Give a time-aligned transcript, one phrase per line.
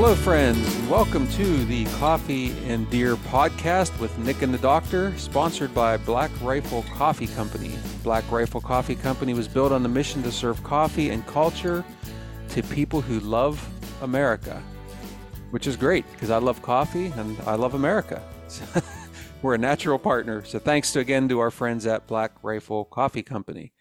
[0.00, 5.12] Hello, friends, and welcome to the Coffee and Deer podcast with Nick and the Doctor,
[5.18, 7.76] sponsored by Black Rifle Coffee Company.
[8.04, 11.84] Black Rifle Coffee Company was built on the mission to serve coffee and culture
[12.50, 13.60] to people who love
[14.00, 14.62] America,
[15.50, 18.22] which is great because I love coffee and I love America.
[19.42, 20.44] We're a natural partner.
[20.44, 23.72] So thanks to, again to our friends at Black Rifle Coffee Company.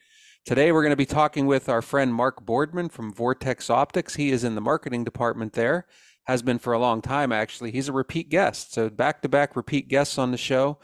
[0.47, 4.15] Today we're going to be talking with our friend Mark Boardman from Vortex Optics.
[4.15, 5.85] He is in the marketing department there,
[6.27, 7.71] has been for a long time actually.
[7.71, 10.79] He's a repeat guest, so back to back repeat guests on the show.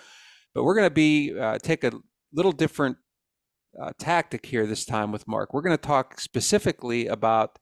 [0.54, 1.92] But we're going to be uh, take a
[2.34, 2.98] little different
[3.82, 5.54] uh, tactic here this time with Mark.
[5.54, 7.58] We're going to talk specifically about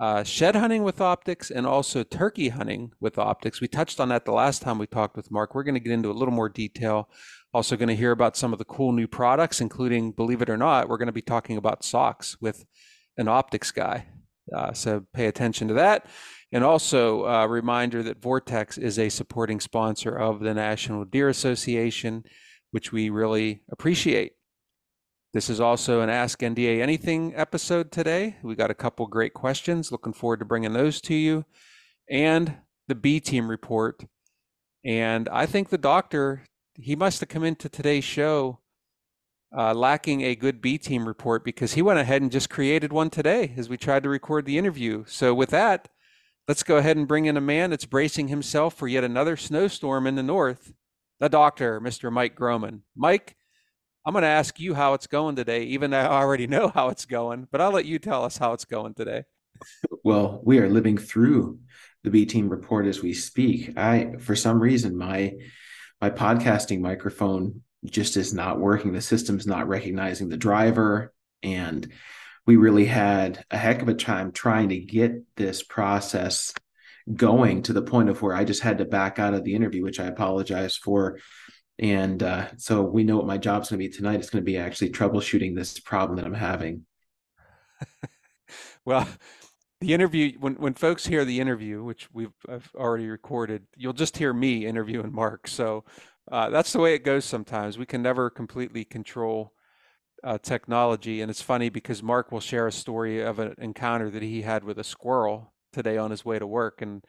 [0.00, 3.60] uh, shed hunting with optics and also turkey hunting with optics.
[3.60, 5.54] We touched on that the last time we talked with Mark.
[5.54, 7.08] We're going to get into a little more detail
[7.54, 10.58] also, going to hear about some of the cool new products, including, believe it or
[10.58, 12.66] not, we're going to be talking about socks with
[13.16, 14.06] an optics guy.
[14.54, 16.06] Uh, so pay attention to that.
[16.50, 21.28] And also, a uh, reminder that Vortex is a supporting sponsor of the National Deer
[21.28, 22.24] Association,
[22.70, 24.32] which we really appreciate.
[25.34, 28.36] This is also an Ask NDA Anything episode today.
[28.42, 29.92] We got a couple great questions.
[29.92, 31.44] Looking forward to bringing those to you.
[32.10, 34.04] And the B team report.
[34.84, 36.44] And I think the doctor
[36.80, 38.60] he must have come into today's show
[39.56, 43.10] uh, lacking a good B team report because he went ahead and just created one
[43.10, 45.04] today as we tried to record the interview.
[45.06, 45.88] So, with that,
[46.48, 50.06] let's go ahead and bring in a man that's bracing himself for yet another snowstorm
[50.06, 50.72] in the north,
[51.20, 52.10] the doctor, Mr.
[52.10, 52.82] Mike Groman.
[52.96, 53.36] Mike,
[54.04, 56.88] I'm going to ask you how it's going today, even though I already know how
[56.88, 59.24] it's going, but I'll let you tell us how it's going today.
[60.02, 61.58] Well, we are living through
[62.04, 63.76] the B team report as we speak.
[63.76, 65.34] I, for some reason, my
[66.00, 68.92] my podcasting microphone just is not working.
[68.92, 71.12] The system's not recognizing the driver.
[71.42, 71.90] And
[72.48, 76.54] we really had a heck of a time trying to get this process
[77.14, 79.84] going to the point of where I just had to back out of the interview,
[79.84, 81.18] which I apologize for.
[81.78, 84.18] And uh, so we know what my job's going to be tonight.
[84.20, 86.86] It's going to be actually troubleshooting this problem that I'm having.
[88.86, 89.06] well,
[89.82, 94.16] the interview when when folks hear the interview, which we've I've already recorded, you'll just
[94.16, 95.48] hear me interviewing Mark.
[95.48, 95.84] So
[96.32, 97.26] uh, that's the way it goes.
[97.26, 99.52] Sometimes we can never completely control
[100.24, 104.22] uh, technology, and it's funny because Mark will share a story of an encounter that
[104.22, 107.04] he had with a squirrel today on his way to work, and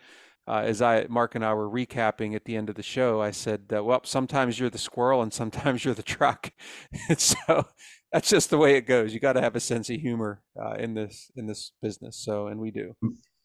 [0.50, 3.30] uh, as I Mark and I were recapping at the end of the show, I
[3.30, 6.52] said, uh, "Well, sometimes you're the squirrel, and sometimes you're the truck."
[7.10, 7.68] and so
[8.12, 9.14] that's just the way it goes.
[9.14, 12.18] You got to have a sense of humor uh, in this in this business.
[12.18, 12.96] So, and we do.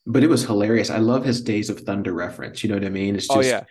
[0.06, 0.88] But it was hilarious.
[0.88, 2.62] I love his Days of Thunder reference.
[2.62, 3.16] You know what I mean?
[3.16, 3.64] It's oh, just, oh, yeah.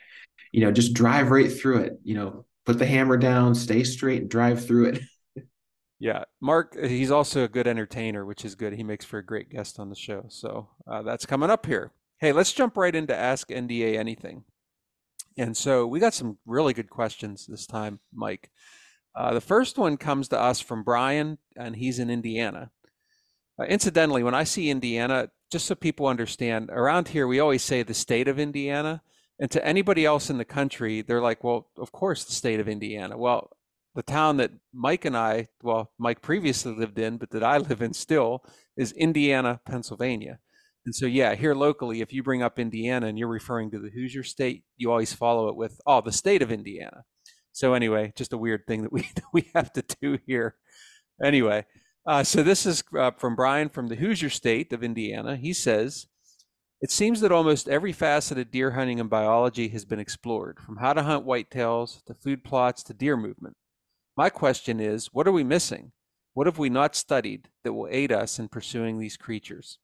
[0.51, 1.93] you know, just drive right through it.
[2.03, 5.01] You know, put the hammer down, stay straight, and drive through it.
[6.03, 6.77] Yeah, Mark.
[6.77, 8.73] He's also a good entertainer, which is good.
[8.73, 10.25] He makes for a great guest on the show.
[10.27, 11.93] So uh, that's coming up here.
[12.19, 14.43] Hey, let's jump right into Ask NDA Anything.
[15.37, 18.51] And so we got some really good questions this time, Mike.
[19.15, 22.71] Uh, the first one comes to us from Brian, and he's in Indiana.
[23.57, 27.81] Uh, incidentally, when I see Indiana, just so people understand, around here we always say
[27.81, 29.01] the state of Indiana.
[29.39, 32.67] And to anybody else in the country, they're like, well, of course, the state of
[32.67, 33.17] Indiana.
[33.17, 33.51] Well,
[33.95, 37.81] the town that Mike and I, well, Mike previously lived in, but that I live
[37.81, 38.43] in still,
[38.75, 40.39] is Indiana, Pennsylvania.
[40.85, 43.89] And so, yeah, here locally, if you bring up Indiana and you're referring to the
[43.89, 47.03] Hoosier state, you always follow it with, oh, the state of Indiana.
[47.53, 50.55] So anyway, just a weird thing that we we have to do here.
[51.23, 51.65] Anyway,
[52.05, 55.37] uh, so this is uh, from Brian from the Hoosier State of Indiana.
[55.37, 56.07] He says,
[56.81, 60.77] "It seems that almost every facet of deer hunting and biology has been explored, from
[60.77, 63.55] how to hunt whitetails to food plots to deer movement.
[64.15, 65.91] My question is, what are we missing?
[66.33, 69.79] What have we not studied that will aid us in pursuing these creatures?"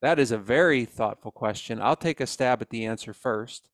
[0.00, 1.80] That is a very thoughtful question.
[1.82, 3.68] I'll take a stab at the answer first.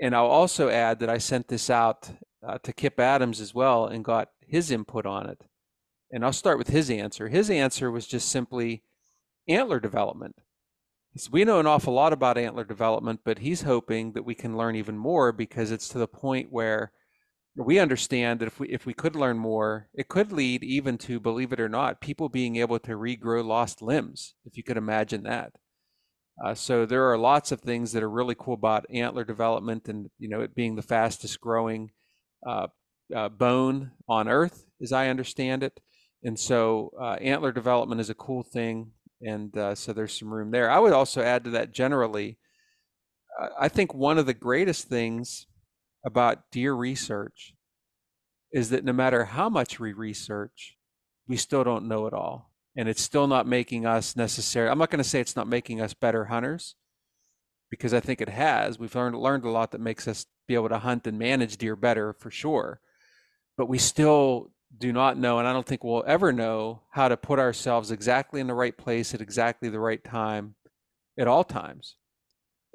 [0.00, 2.10] And I'll also add that I sent this out
[2.44, 5.44] uh, to Kip Adams as well and got his input on it.
[6.10, 7.28] And I'll start with his answer.
[7.28, 8.82] His answer was just simply
[9.48, 10.36] antler development.
[11.30, 14.74] We know an awful lot about antler development, but he's hoping that we can learn
[14.74, 16.90] even more because it's to the point where
[17.56, 21.20] we understand that if we if we could learn more, it could lead even to,
[21.20, 25.22] believe it or not, people being able to regrow lost limbs, if you could imagine
[25.22, 25.52] that.
[26.44, 30.10] Uh, so there are lots of things that are really cool about antler development, and
[30.18, 31.90] you know it being the fastest growing
[32.46, 32.66] uh,
[33.14, 35.78] uh, bone on Earth, as I understand it.
[36.24, 40.50] And so uh, antler development is a cool thing, and uh, so there's some room
[40.50, 40.70] there.
[40.70, 42.38] I would also add to that generally.
[43.40, 45.46] Uh, I think one of the greatest things
[46.04, 47.54] about deer research
[48.52, 50.76] is that no matter how much we research,
[51.26, 54.68] we still don't know it all and it's still not making us necessary.
[54.68, 56.74] I'm not going to say it's not making us better hunters,
[57.70, 58.78] because I think it has.
[58.78, 61.76] We've learned learned a lot that makes us be able to hunt and manage deer
[61.76, 62.80] better for sure.
[63.56, 67.16] But we still do not know, and I don't think we'll ever know how to
[67.16, 70.56] put ourselves exactly in the right place at exactly the right time
[71.18, 71.96] at all times.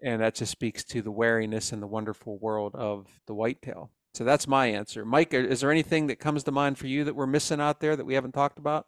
[0.04, 3.92] And that just speaks to the wariness and the wonderful world of the whitetail.
[4.14, 5.06] So that's my answer.
[5.06, 7.96] Mike, is there anything that comes to mind for you that we're missing out there
[7.96, 8.88] that we haven't talked about?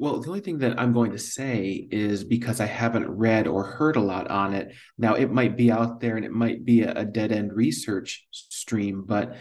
[0.00, 3.64] Well, the only thing that I'm going to say is because I haven't read or
[3.64, 4.74] heard a lot on it.
[4.96, 9.04] Now, it might be out there and it might be a, dead end research stream,
[9.06, 9.36] but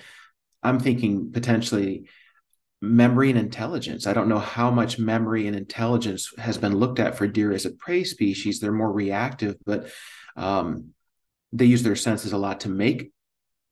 [0.62, 2.10] I'm thinking potentially
[2.82, 4.06] memory and intelligence.
[4.06, 7.66] I don't know how much memory and intelligence has been looked at for deer as
[7.66, 8.60] a prey species.
[8.60, 9.90] They're more reactive, but
[10.40, 10.94] um,
[11.54, 13.12] they use their senses a lot to make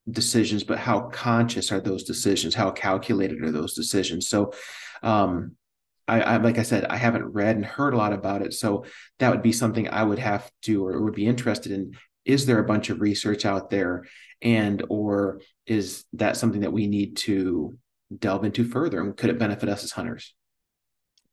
[0.08, 0.64] decisions.
[0.64, 2.54] But how conscious are those decisions?
[2.54, 4.28] How calculated are those decisions?
[4.28, 4.52] So,
[5.02, 5.56] um,
[6.06, 8.86] I, I, like I said, I haven't read and heard a lot about it, so
[9.18, 11.92] that would be something I would have to or would be interested in.
[12.24, 14.06] Is there a bunch of research out there,
[14.40, 17.78] and or is that something that we need to
[18.16, 20.34] delve into further, and could it benefit us as hunters?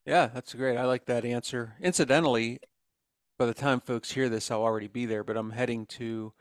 [0.05, 0.77] Yeah, that's great.
[0.77, 1.75] I like that answer.
[1.81, 2.59] Incidentally,
[3.37, 6.33] by the time folks hear this, I'll already be there, but I'm heading to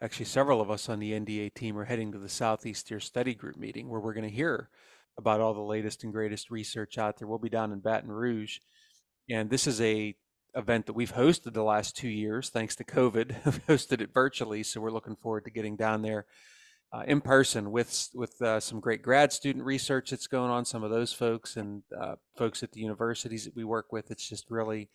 [0.00, 3.34] actually several of us on the NDA team are heading to the Southeast Deer Study
[3.34, 4.68] Group meeting where we're going to hear
[5.16, 7.28] about all the latest and greatest research out there.
[7.28, 8.58] We'll be down in Baton Rouge,
[9.30, 10.16] and this is a
[10.54, 13.36] event that we've hosted the last two years, thanks to COVID.
[13.44, 16.26] we've hosted it virtually, so we're looking forward to getting down there
[16.92, 20.64] uh, in person with with uh, some great grad student research that's going on.
[20.64, 24.10] Some of those folks and uh, folks at the universities that we work with.
[24.10, 24.90] It's just really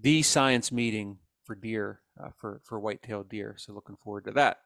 [0.00, 3.54] the science meeting for deer uh, for for white-tailed deer.
[3.58, 4.58] So looking forward to that.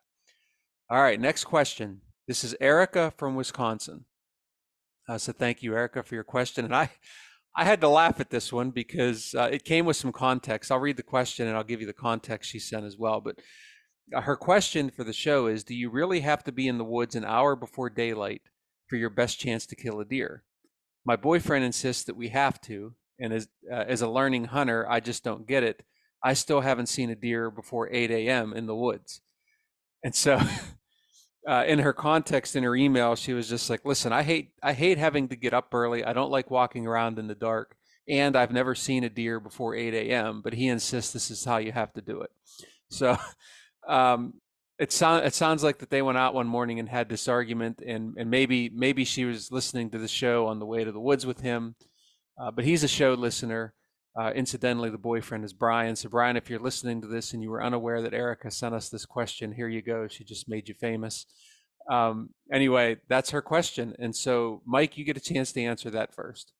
[0.90, 2.00] All right, next question.
[2.28, 4.04] This is Erica from Wisconsin.
[5.08, 6.64] Uh, so thank you, Erica, for your question.
[6.64, 6.90] And I,
[7.56, 10.70] I had to laugh at this one because uh, it came with some context.
[10.70, 13.20] I'll read the question and I'll give you the context she sent as well.
[13.20, 13.40] But
[14.14, 16.84] uh, her question for the show is Do you really have to be in the
[16.84, 18.42] woods an hour before daylight
[18.86, 20.44] for your best chance to kill a deer?
[21.04, 22.94] My boyfriend insists that we have to.
[23.22, 25.82] And as, uh, as a learning hunter, I just don't get it.
[26.24, 28.52] I still haven't seen a deer before 8 a.m.
[28.52, 29.20] in the woods.
[30.02, 30.40] And so
[31.48, 34.72] uh, in her context in her email, she was just like, "Listen, I hate I
[34.72, 36.04] hate having to get up early.
[36.04, 37.76] I don't like walking around in the dark,
[38.08, 40.42] and I've never seen a deer before 8 a.m.
[40.42, 42.30] But he insists this is how you have to do it."
[42.90, 43.16] So
[43.88, 44.34] um,
[44.78, 47.82] it sounds it sounds like that they went out one morning and had this argument,
[47.84, 51.00] and and maybe maybe she was listening to the show on the way to the
[51.00, 51.74] woods with him,
[52.38, 53.74] uh, but he's a show listener.
[54.18, 55.96] Uh, incidentally, the boyfriend is Brian.
[55.96, 58.90] So, Brian, if you're listening to this and you were unaware that Erica sent us
[58.90, 60.06] this question, here you go.
[60.06, 61.26] She just made you famous.
[61.90, 63.94] Um, anyway, that's her question.
[63.98, 66.52] And so, Mike, you get a chance to answer that first.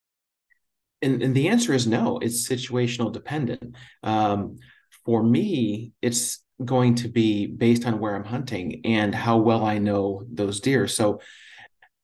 [1.03, 3.77] And, and the answer is no, it's situational dependent.
[4.03, 4.57] Um,
[5.05, 9.79] for me, it's going to be based on where I'm hunting and how well I
[9.79, 10.87] know those deer.
[10.87, 11.21] So,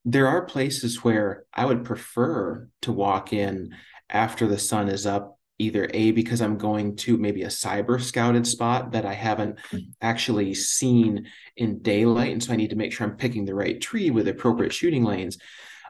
[0.04, 3.74] there are places where I would prefer to walk in
[4.08, 8.46] after the sun is up either a because i'm going to maybe a cyber scouted
[8.46, 9.58] spot that i haven't
[10.00, 13.80] actually seen in daylight and so i need to make sure i'm picking the right
[13.80, 15.36] tree with appropriate shooting lanes.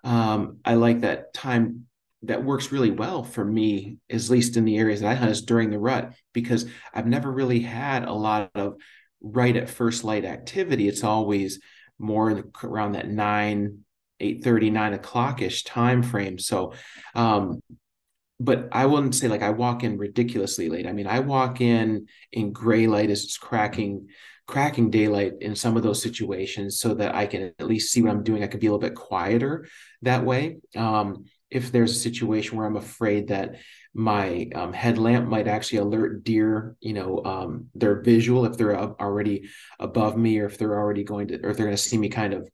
[0.04, 1.84] Um, i like that time
[2.22, 5.42] that works really well for me at least in the areas that i hunt is
[5.42, 8.78] during the rut because i've never really had a lot of
[9.20, 10.88] right at first light activity.
[10.88, 11.60] It's always
[11.98, 13.84] more around that 9
[14.20, 16.72] 8 30 9 o'clock ish time frame so
[17.14, 17.60] um,
[18.40, 20.87] but I wouldn't say like I walk in ridiculously late.
[20.87, 24.08] I mean, I walk in in gray light as it's cracking
[24.46, 28.10] cracking daylight in some of those situations so that I can at least see what
[28.10, 28.42] I'm doing.
[28.42, 29.66] I can be a little bit quieter
[30.02, 30.56] that way.
[30.75, 33.56] Um, if there's a situation where I'm afraid that
[33.92, 39.50] my um, headlamp might actually alert deer, you know, um, their visual if they're already
[39.78, 42.08] above me or if they're already going to, or if they're going to see me
[42.08, 42.48] kind of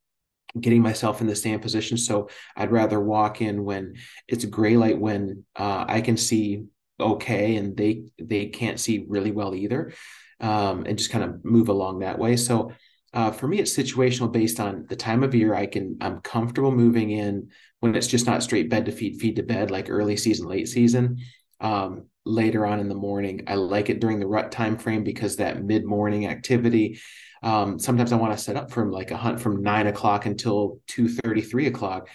[0.60, 1.96] getting myself in the stand position.
[1.96, 3.94] So I'd rather walk in when
[4.28, 6.64] it's gray light when uh, I can see
[7.00, 9.92] okay and they they can't see really well either,
[10.40, 12.36] um, and just kind of move along that way.
[12.36, 12.72] So
[13.12, 15.54] uh, for me, it's situational based on the time of year.
[15.54, 17.48] I can I'm comfortable moving in
[17.80, 20.68] when it's just not straight bed to feed, feed to bed like early season, late
[20.68, 21.18] season.
[21.60, 25.36] Um, later on in the morning, I like it during the rut time frame because
[25.36, 26.98] that mid morning activity
[27.44, 30.80] um, sometimes I want to set up from like a hunt from nine o'clock until
[30.88, 32.08] two thirty, three o'clock.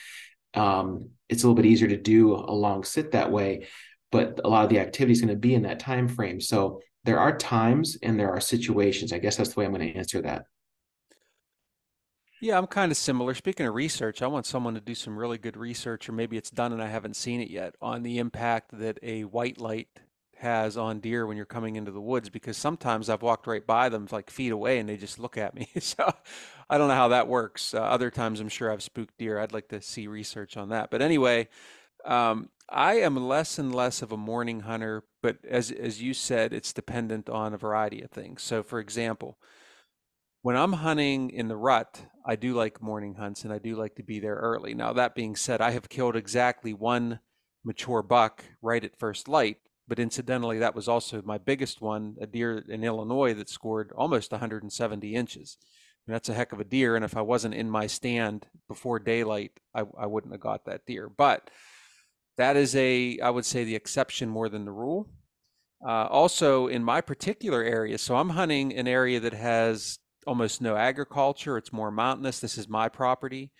[0.53, 3.67] Um, it's a little bit easier to do a long sit that way,
[4.11, 6.41] but a lot of the activity is going to be in that time frame.
[6.41, 9.13] So there are times and there are situations.
[9.13, 10.45] I guess that's the way I'm going to answer that.
[12.41, 13.33] Yeah, I'm kind of similar.
[13.33, 16.49] Speaking of research, I want someone to do some really good research, or maybe it's
[16.49, 19.89] done and I haven't seen it yet, on the impact that a white light
[20.39, 23.89] has on deer when you're coming into the woods because sometimes I've walked right by
[23.89, 25.69] them like feet away and they just look at me.
[25.79, 26.11] so
[26.69, 27.73] I don't know how that works.
[27.73, 29.39] Uh, other times I'm sure I've spooked deer.
[29.39, 30.91] I'd like to see research on that.
[30.91, 31.47] But anyway,
[32.05, 36.53] um, I am less and less of a morning hunter, but as as you said,
[36.53, 38.41] it's dependent on a variety of things.
[38.43, 39.37] So for example,
[40.41, 43.95] when I'm hunting in the rut, I do like morning hunts and I do like
[43.95, 44.73] to be there early.
[44.73, 47.19] Now, that being said, I have killed exactly one
[47.63, 49.57] mature buck right at first light,
[49.89, 54.31] but incidentally, that was also my biggest one, a deer in Illinois that scored almost
[54.31, 55.57] 170 inches.
[56.05, 56.95] And that's a heck of a deer.
[56.95, 60.85] And if I wasn't in my stand before daylight, I, I wouldn't have got that
[60.85, 61.09] deer.
[61.09, 61.49] But
[62.37, 65.09] that is a, I would say, the exception more than the rule.
[65.85, 70.75] Uh, also, in my particular area, so I'm hunting an area that has almost no
[70.75, 71.57] agriculture.
[71.57, 72.39] It's more mountainous.
[72.39, 73.51] This is my property.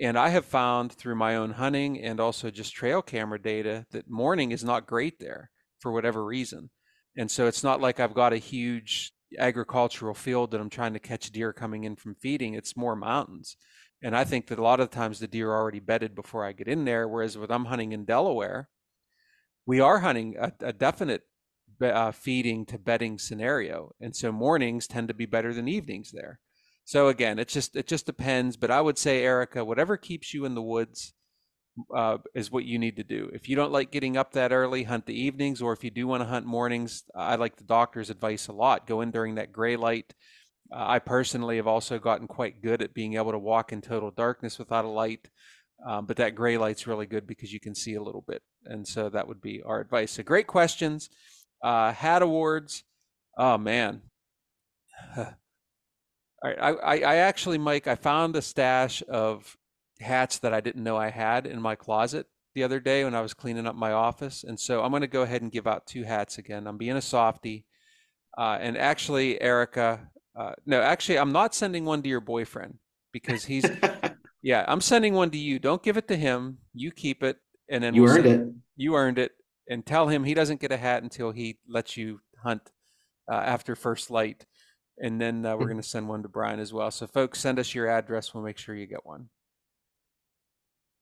[0.00, 4.10] And I have found through my own hunting and also just trail camera data that
[4.10, 6.70] morning is not great there for whatever reason.
[7.16, 10.98] And so it's not like I've got a huge agricultural field that I'm trying to
[10.98, 12.54] catch deer coming in from feeding.
[12.54, 13.56] It's more mountains.
[14.02, 16.52] And I think that a lot of times the deer are already bedded before I
[16.52, 17.08] get in there.
[17.08, 18.68] Whereas when I'm hunting in Delaware,
[19.66, 21.22] we are hunting a, a definite
[21.82, 26.40] uh, feeding to bedding scenario, and so mornings tend to be better than evenings there.
[26.84, 28.56] So again, it just it just depends.
[28.56, 31.12] But I would say, Erica, whatever keeps you in the woods
[31.94, 33.30] uh, is what you need to do.
[33.32, 36.06] If you don't like getting up that early, hunt the evenings, or if you do
[36.06, 38.86] want to hunt mornings, I like the doctor's advice a lot.
[38.86, 40.14] Go in during that gray light.
[40.72, 44.10] Uh, I personally have also gotten quite good at being able to walk in total
[44.10, 45.28] darkness without a light.
[45.86, 48.42] Um, but that gray light's really good because you can see a little bit.
[48.64, 50.12] And so that would be our advice.
[50.12, 51.08] So great questions.
[51.62, 52.84] Uh, hat awards.
[53.36, 54.02] Oh man.
[55.16, 59.56] All right, I, I, I actually, Mike, I found a stash of
[60.00, 63.20] hats that I didn't know I had in my closet the other day when I
[63.20, 65.86] was cleaning up my office, and so I'm going to go ahead and give out
[65.86, 66.66] two hats again.
[66.66, 67.66] I'm being a softy,
[68.36, 72.78] uh, and actually, Erica, uh, no, actually, I'm not sending one to your boyfriend
[73.12, 73.70] because he's,
[74.42, 75.58] yeah, I'm sending one to you.
[75.58, 76.58] Don't give it to him.
[76.74, 77.38] You keep it,
[77.68, 78.54] and then you we'll earned send, it.
[78.76, 79.32] You earned it,
[79.68, 82.70] and tell him he doesn't get a hat until he lets you hunt
[83.30, 84.46] uh, after first light.
[84.98, 85.72] And then uh, we're Hmm.
[85.72, 86.90] going to send one to Brian as well.
[86.90, 88.34] So, folks, send us your address.
[88.34, 89.28] We'll make sure you get one.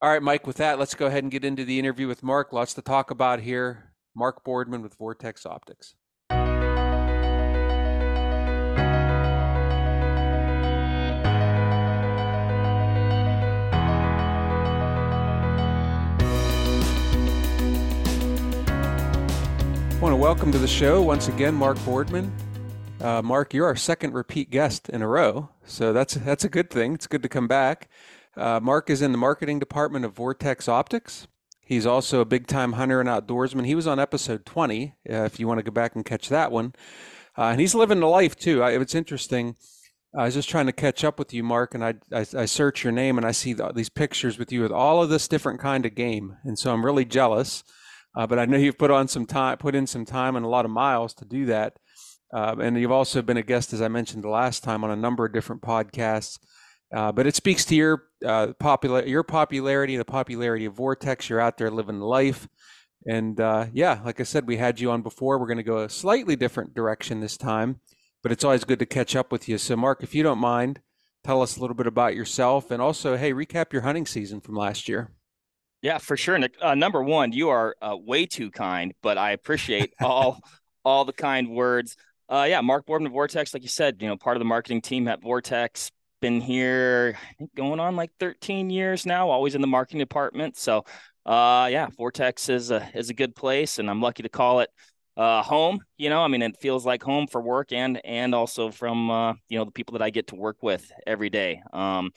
[0.03, 2.53] All right, Mike, with that, let's go ahead and get into the interview with Mark.
[2.53, 3.95] Lots to talk about here.
[4.15, 5.95] Mark Boardman with Vortex Optics.
[6.29, 6.35] I
[19.99, 22.31] want to welcome to the show once again Mark Boardman.
[23.01, 26.69] Uh, Mark, you're our second repeat guest in a row, so that's that's a good
[26.69, 26.93] thing.
[26.93, 27.89] It's good to come back.
[28.37, 31.27] Uh, Mark is in the marketing department of Vortex Optics.
[31.61, 33.67] He's also a big time hunter and outdoorsman.
[33.67, 36.53] He was on episode 20, uh, if you want to go back and catch that
[36.53, 36.75] one.
[37.37, 38.63] Uh, and he's living the life too.
[38.63, 39.57] I, it's interesting.
[40.17, 42.85] I was just trying to catch up with you, Mark, and I, I, I search
[42.85, 45.61] your name and I see the, these pictures with you with all of this different
[45.61, 47.65] kind of game, and so I'm really jealous.
[48.17, 50.49] Uh, but I know you've put on some time, put in some time and a
[50.49, 51.75] lot of miles to do that.
[52.33, 54.97] Uh, and you've also been a guest, as I mentioned the last time, on a
[54.97, 56.39] number of different podcasts.
[56.95, 61.29] Uh, but it speaks to your uh, popular your popularity, the popularity of Vortex.
[61.29, 62.49] You're out there living life,
[63.07, 65.39] and uh, yeah, like I said, we had you on before.
[65.39, 67.81] We're going to go a slightly different direction this time,
[68.23, 69.59] but it's always good to catch up with you.
[69.59, 70.81] So, Mark, if you don't mind,
[71.25, 74.55] tell us a little bit about yourself, and also, hey, recap your hunting season from
[74.55, 75.11] last year.
[75.83, 76.55] Yeah, for sure, Nick.
[76.61, 80.41] Uh, number one, you are uh, way too kind, but I appreciate all
[80.85, 81.97] all the kind words.
[82.29, 84.81] Uh, yeah, Mark Boardman of Vortex, like you said, you know, part of the marketing
[84.81, 85.91] team at Vortex.
[86.21, 89.29] Been here, I think, going on like 13 years now.
[89.29, 90.57] Always in the marketing department.
[90.57, 90.85] So,
[91.27, 94.71] uh, yeah, Vortex is a is a good place, and I'm lucky to call it
[95.17, 95.81] uh, home.
[95.99, 99.35] You know, I mean, it feels like home for work and and also from uh,
[99.49, 101.63] you know the people that I get to work with every day.
[101.73, 102.13] Um,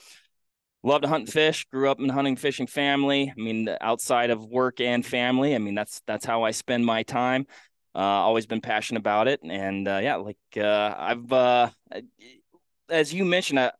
[0.83, 4.29] love to hunt and fish grew up in a hunting fishing family i mean outside
[4.29, 7.45] of work and family i mean that's that's how i spend my time
[7.95, 11.69] uh always been passionate about it and uh yeah like uh i've uh
[12.89, 13.71] as you mentioned I,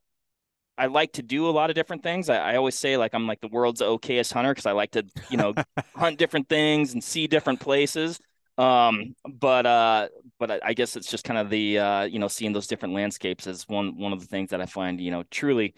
[0.80, 2.30] I like to do a lot of different things.
[2.30, 5.04] I, I always say like I'm like the world's okayest hunter because I like to,
[5.30, 5.54] you know,
[5.96, 8.20] hunt different things and see different places.
[8.58, 10.08] Um, but uh,
[10.40, 12.94] but I, I guess it's just kind of the uh, you know, seeing those different
[12.96, 15.76] landscapes is one one of the things that I find, you know, truly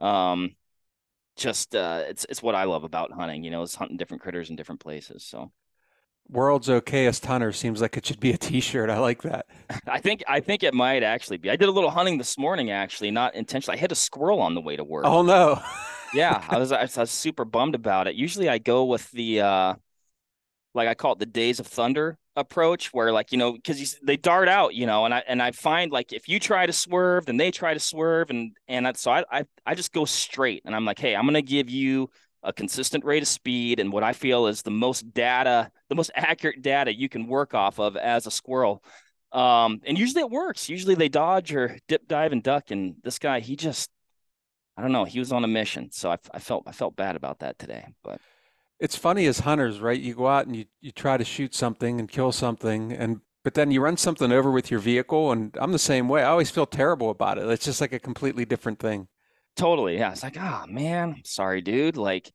[0.00, 0.56] um
[1.36, 4.50] just uh it's it's what I love about hunting, you know, is hunting different critters
[4.50, 5.24] in different places.
[5.24, 5.52] So
[6.28, 8.88] World's okayest hunter seems like it should be a T-shirt.
[8.88, 9.46] I like that.
[9.86, 11.50] I think I think it might actually be.
[11.50, 13.76] I did a little hunting this morning, actually, not intentionally.
[13.76, 15.04] I hit a squirrel on the way to work.
[15.04, 15.60] Oh no.
[16.14, 18.14] yeah, I was I was super bummed about it.
[18.14, 19.74] Usually I go with the uh
[20.74, 24.16] like I call it the Days of Thunder approach where like you know because they
[24.16, 27.26] dart out you know and i and i find like if you try to swerve
[27.26, 30.74] then they try to swerve and and so I, I i just go straight and
[30.74, 32.08] i'm like hey i'm gonna give you
[32.42, 36.10] a consistent rate of speed and what i feel is the most data the most
[36.16, 38.82] accurate data you can work off of as a squirrel
[39.32, 43.18] um and usually it works usually they dodge or dip dive and duck and this
[43.18, 43.90] guy he just
[44.76, 47.16] i don't know he was on a mission so i, I felt i felt bad
[47.16, 48.20] about that today but
[48.82, 49.98] it's funny as hunters, right?
[49.98, 53.54] You go out and you, you try to shoot something and kill something and but
[53.54, 56.22] then you run something over with your vehicle and I'm the same way.
[56.22, 57.48] I always feel terrible about it.
[57.48, 59.06] It's just like a completely different thing.
[59.56, 59.96] Totally.
[59.96, 60.12] Yeah.
[60.12, 61.96] It's like, oh man, sorry, dude.
[61.96, 62.32] Like,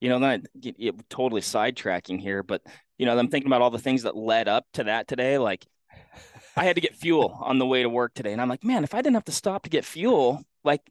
[0.00, 2.62] you know, then I get, totally sidetracking here, but
[2.98, 5.38] you know, I'm thinking about all the things that led up to that today.
[5.38, 5.66] Like
[6.56, 8.32] I had to get fuel on the way to work today.
[8.32, 10.82] And I'm like, man, if I didn't have to stop to get fuel, like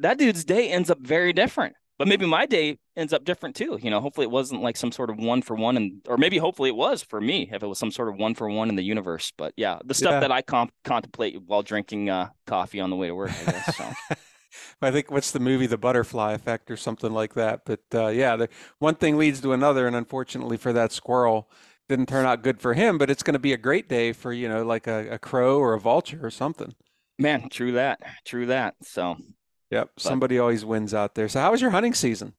[0.00, 3.78] that dude's day ends up very different but maybe my day ends up different too.
[3.82, 6.38] You know, hopefully it wasn't like some sort of one for one, and or maybe
[6.38, 8.76] hopefully it was for me if it was some sort of one for one in
[8.76, 9.32] the universe.
[9.36, 10.20] But yeah, the stuff yeah.
[10.20, 13.76] that I comp- contemplate while drinking uh, coffee on the way to work, I guess.
[13.76, 13.84] So.
[14.80, 17.62] I think what's the movie, The Butterfly Effect, or something like that.
[17.64, 18.48] But uh, yeah, the,
[18.78, 21.50] one thing leads to another, and unfortunately for that squirrel,
[21.88, 22.98] didn't turn out good for him.
[22.98, 25.58] But it's going to be a great day for you know, like a, a crow
[25.58, 26.74] or a vulture or something.
[27.18, 28.76] Man, true that, true that.
[28.82, 29.16] So
[29.70, 29.90] Yep.
[29.94, 31.28] But, Somebody always wins out there.
[31.28, 32.34] So how was your hunting season?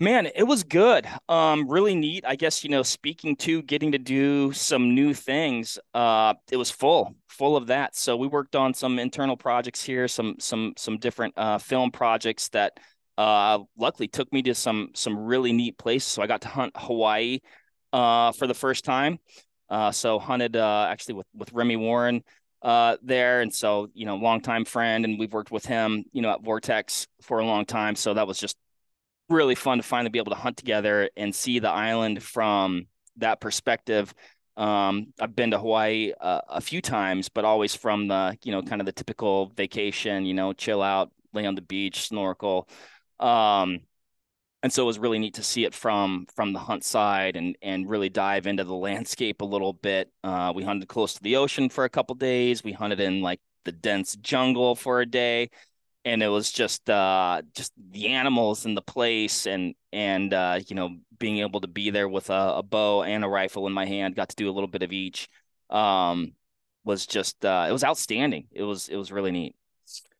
[0.00, 1.06] Man, it was good.
[1.28, 2.24] Um, really neat.
[2.26, 6.68] I guess, you know, speaking to getting to do some new things, uh, it was
[6.68, 7.94] full, full of that.
[7.94, 12.48] So we worked on some internal projects here, some some some different uh film projects
[12.50, 12.80] that
[13.18, 16.10] uh luckily took me to some some really neat places.
[16.10, 17.38] So I got to hunt Hawaii
[17.92, 19.18] uh for the first time.
[19.70, 22.24] Uh so hunted uh actually with with Remy Warren
[22.62, 23.42] uh, there.
[23.42, 27.06] And so, you know, longtime friend, and we've worked with him, you know, at Vortex
[27.20, 27.94] for a long time.
[27.94, 28.56] So that was just
[29.28, 33.40] really fun to finally be able to hunt together and see the island from that
[33.40, 34.12] perspective.
[34.56, 38.62] Um, I've been to Hawaii uh, a few times, but always from the, you know,
[38.62, 42.68] kind of the typical vacation, you know, chill out, lay on the beach, snorkel.
[43.18, 43.80] Um,
[44.62, 47.54] and so it was really neat to see it from from the hunt side and
[47.60, 50.10] and really dive into the landscape a little bit.
[50.24, 52.64] Uh, we hunted close to the ocean for a couple days.
[52.64, 55.50] We hunted in like the dense jungle for a day,
[56.04, 60.76] and it was just uh, just the animals in the place and and uh, you
[60.76, 63.86] know being able to be there with a, a, bow and a rifle in my
[63.86, 64.16] hand.
[64.16, 65.28] Got to do a little bit of each.
[65.70, 66.32] Um,
[66.84, 68.48] was just uh, it was outstanding.
[68.52, 69.56] It was it was really neat.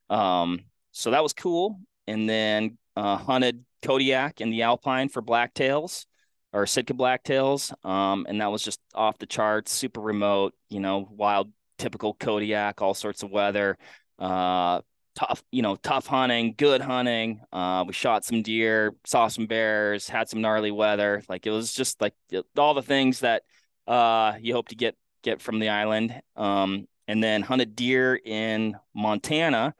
[0.09, 0.61] Um,
[0.93, 1.81] so that was cool.
[2.07, 6.07] And then uh, hunted Kodiak in the Alpine for blacktails
[6.53, 7.73] or Sitka blacktails.
[7.85, 12.81] Um, and that was just off the charts, super remote, you know, wild, typical Kodiak,
[12.81, 13.77] all sorts of weather.
[14.19, 14.81] Uh,
[15.15, 17.41] tough, you know, tough hunting, good hunting.
[17.53, 21.23] Uh, we shot some deer, saw some bears, had some gnarly weather.
[21.29, 22.15] Like it was just like
[22.57, 23.43] all the things that
[23.87, 26.21] uh, you hope to get get from the island.
[26.37, 29.75] Um, and then hunted deer in Montana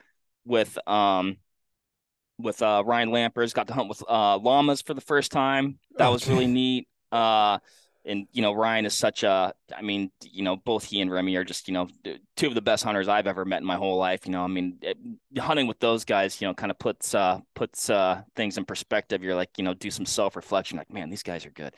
[0.45, 1.39] with um,
[2.39, 3.55] with uh, Ryan Lampers.
[3.55, 5.79] Got to hunt with uh, llamas for the first time.
[5.97, 6.89] That was really neat.
[7.11, 7.59] Uh,
[8.05, 9.55] and you know Ryan is such a.
[9.75, 11.89] I mean, you know, both he and Remy are just you know
[12.37, 14.27] two of the best hunters I've ever met in my whole life.
[14.27, 14.99] You know, I mean, it,
[15.39, 19.23] hunting with those guys, you know, kind of puts uh, puts uh, things in perspective.
[19.23, 20.79] You're like, you know, do some self reflection.
[20.79, 21.75] Like, man, these guys are good.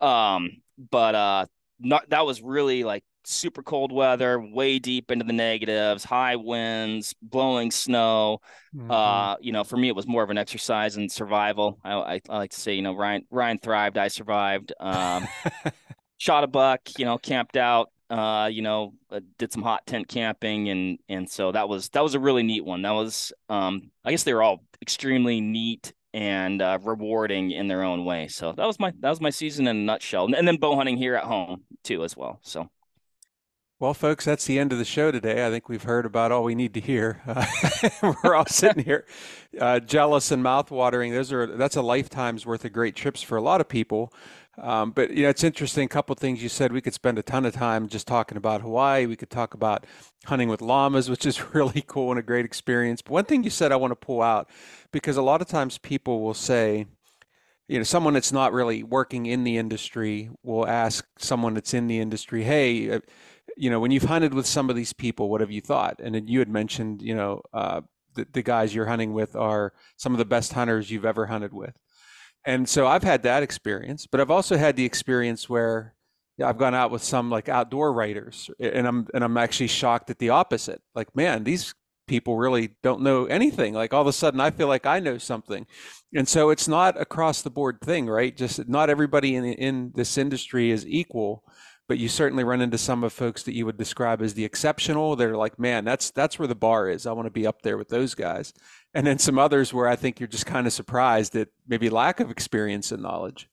[0.00, 1.46] Um, but uh,
[1.80, 7.14] not that was really like super cold weather, way deep into the negatives, high winds,
[7.22, 8.40] blowing snow.
[8.74, 8.90] Mm-hmm.
[8.90, 11.78] Uh, you know, for me, it was more of an exercise in survival.
[11.84, 14.72] I, I, I like to say, you know, Ryan Ryan thrived, I survived.
[14.80, 15.28] Um,
[16.18, 17.90] shot a buck, you know, camped out.
[18.10, 22.02] Uh, you know, uh, did some hot tent camping, and and so that was that
[22.02, 22.80] was a really neat one.
[22.80, 27.82] That was, um, I guess they were all extremely neat and uh, rewarding in their
[27.82, 28.28] own way.
[28.28, 30.24] So that was my that was my season in a nutshell.
[30.24, 32.40] And, and then bow hunting here at home too as well.
[32.42, 32.70] So
[33.80, 35.46] well, folks, that's the end of the show today.
[35.46, 37.22] I think we've heard about all we need to hear.
[37.24, 37.46] Uh,
[38.24, 39.06] we're all sitting here
[39.60, 41.12] uh, jealous and mouth-watering.
[41.12, 44.12] Those are that's a lifetime's worth of great trips for a lot of people.
[44.60, 45.84] Um, but you know, it's interesting.
[45.84, 46.72] A couple things you said.
[46.72, 49.06] We could spend a ton of time just talking about Hawaii.
[49.06, 49.86] We could talk about
[50.24, 53.00] hunting with llamas, which is really cool and a great experience.
[53.00, 54.50] But one thing you said I want to pull out
[54.90, 56.86] because a lot of times people will say,
[57.68, 61.86] you know, someone that's not really working in the industry will ask someone that's in
[61.86, 63.00] the industry, "Hey."
[63.58, 66.00] You know, when you've hunted with some of these people, what have you thought?
[66.02, 67.80] And then you had mentioned, you know, uh,
[68.14, 71.52] the, the guys you're hunting with are some of the best hunters you've ever hunted
[71.52, 71.76] with.
[72.44, 75.94] And so I've had that experience, but I've also had the experience where
[76.42, 80.18] I've gone out with some like outdoor writers and I'm and I'm actually shocked at
[80.18, 80.80] the opposite.
[80.94, 81.74] Like, man, these
[82.06, 83.74] people really don't know anything.
[83.74, 85.66] Like all of a sudden I feel like I know something.
[86.14, 88.34] And so it's not across the board thing, right?
[88.34, 91.44] Just not everybody in in this industry is equal
[91.88, 95.16] but you certainly run into some of folks that you would describe as the exceptional.
[95.16, 97.06] They're like, man, that's that's where the bar is.
[97.06, 98.52] I want to be up there with those guys.
[98.94, 102.20] And then some others where I think you're just kind of surprised at maybe lack
[102.20, 103.48] of experience and knowledge.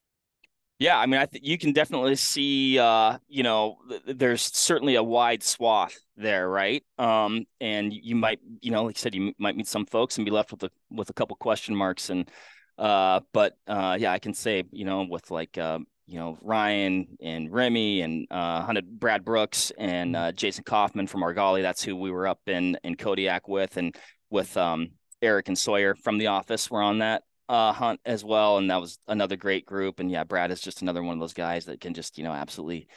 [0.77, 4.95] Yeah, I mean, I think you can definitely see, uh, you know, th- there's certainly
[4.95, 6.83] a wide swath there, right?
[6.97, 10.25] Um, and you might, you know, like I said, you might meet some folks and
[10.25, 12.29] be left with a with a couple question marks, and
[12.77, 17.17] uh, but uh, yeah, I can say, you know, with like, uh, you know, Ryan
[17.21, 20.25] and Remy and uh, hunted Brad Brooks and mm-hmm.
[20.25, 21.61] uh, Jason Kaufman from Argali.
[21.61, 23.95] That's who we were up in in Kodiak with, and
[24.29, 24.89] with um,
[25.21, 28.81] Eric and Sawyer from the office were on that uh, hunt as well, and that
[28.81, 29.99] was another great group.
[29.99, 32.33] And yeah, Brad is just another one of those guys that can just you know
[32.33, 32.87] absolutely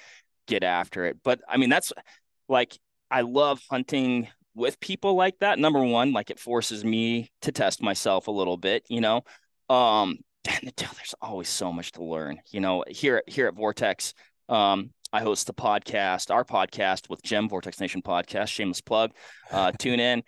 [0.46, 1.18] get after it.
[1.22, 1.92] But I mean, that's
[2.48, 2.76] like
[3.10, 5.58] I love hunting with people like that.
[5.58, 9.22] Number one, like it forces me to test myself a little bit, you know.
[9.70, 12.84] Um, and there's always so much to learn, you know.
[12.88, 14.14] Here here at Vortex,
[14.48, 19.12] um, I host a podcast, our podcast with Jim, Vortex Nation podcast, shameless plug.
[19.50, 20.22] Uh, tune in.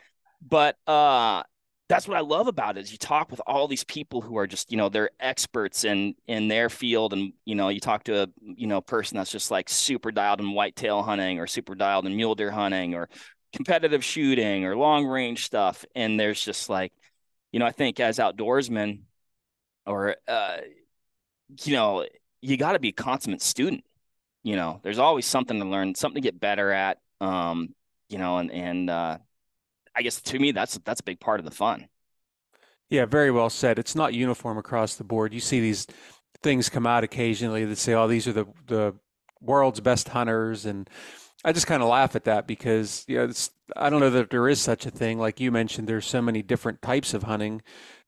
[0.46, 1.42] But uh,
[1.88, 4.46] that's what I love about it is you talk with all these people who are
[4.46, 7.12] just, you know, they're experts in in their field.
[7.12, 10.40] And, you know, you talk to a, you know, person that's just like super dialed
[10.40, 13.08] in whitetail hunting or super dialed in mule deer hunting or
[13.52, 15.84] competitive shooting or long range stuff.
[15.94, 16.92] And there's just like,
[17.52, 19.00] you know, I think as outdoorsmen
[19.86, 20.58] or uh,
[21.64, 22.06] you know,
[22.40, 23.84] you gotta be a consummate student.
[24.42, 26.98] You know, there's always something to learn, something to get better at.
[27.20, 27.74] Um,
[28.08, 29.18] you know, and and uh
[29.94, 31.88] I guess to me that's that's a big part of the fun.
[32.88, 33.78] Yeah, very well said.
[33.78, 35.32] It's not uniform across the board.
[35.32, 35.86] You see these
[36.42, 38.94] things come out occasionally that say, "Oh, these are the the
[39.40, 40.88] world's best hunters," and
[41.44, 43.32] I just kind of laugh at that because you know
[43.76, 45.18] I don't know that there is such a thing.
[45.18, 47.62] Like you mentioned, there's so many different types of hunting.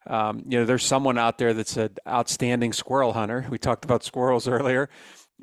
[0.07, 3.47] Um, you know, there's someone out there that's an outstanding squirrel hunter.
[3.49, 4.88] We talked about squirrels earlier,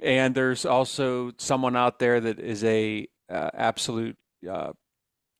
[0.02, 4.17] and there's also someone out there that is a uh, absolute
[4.50, 4.72] uh,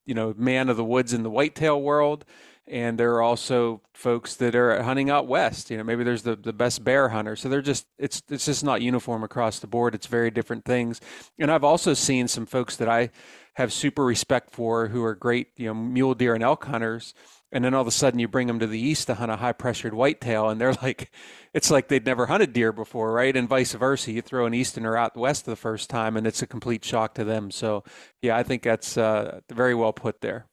[0.06, 2.24] you know man of the woods in the whitetail world.
[2.66, 5.70] And there are also folks that are hunting out west.
[5.70, 7.34] You know maybe there's the, the best bear hunter.
[7.36, 9.94] So they're just it's it's just not uniform across the board.
[9.94, 11.00] It's very different things.
[11.38, 13.10] And i've also seen some folks that i
[13.54, 17.14] have super respect for who are great you know mule deer and elk hunters
[17.52, 19.36] and then all of a sudden you bring them to the east to hunt a
[19.36, 21.10] high pressured whitetail and they're like
[21.52, 23.36] it's like they'd never hunted deer before right?
[23.36, 26.46] And vice versa you throw an easterner out west the first time and it's a
[26.46, 27.50] complete shock to them.
[27.50, 27.84] So
[28.22, 30.46] yeah i think that's uh, very well put there.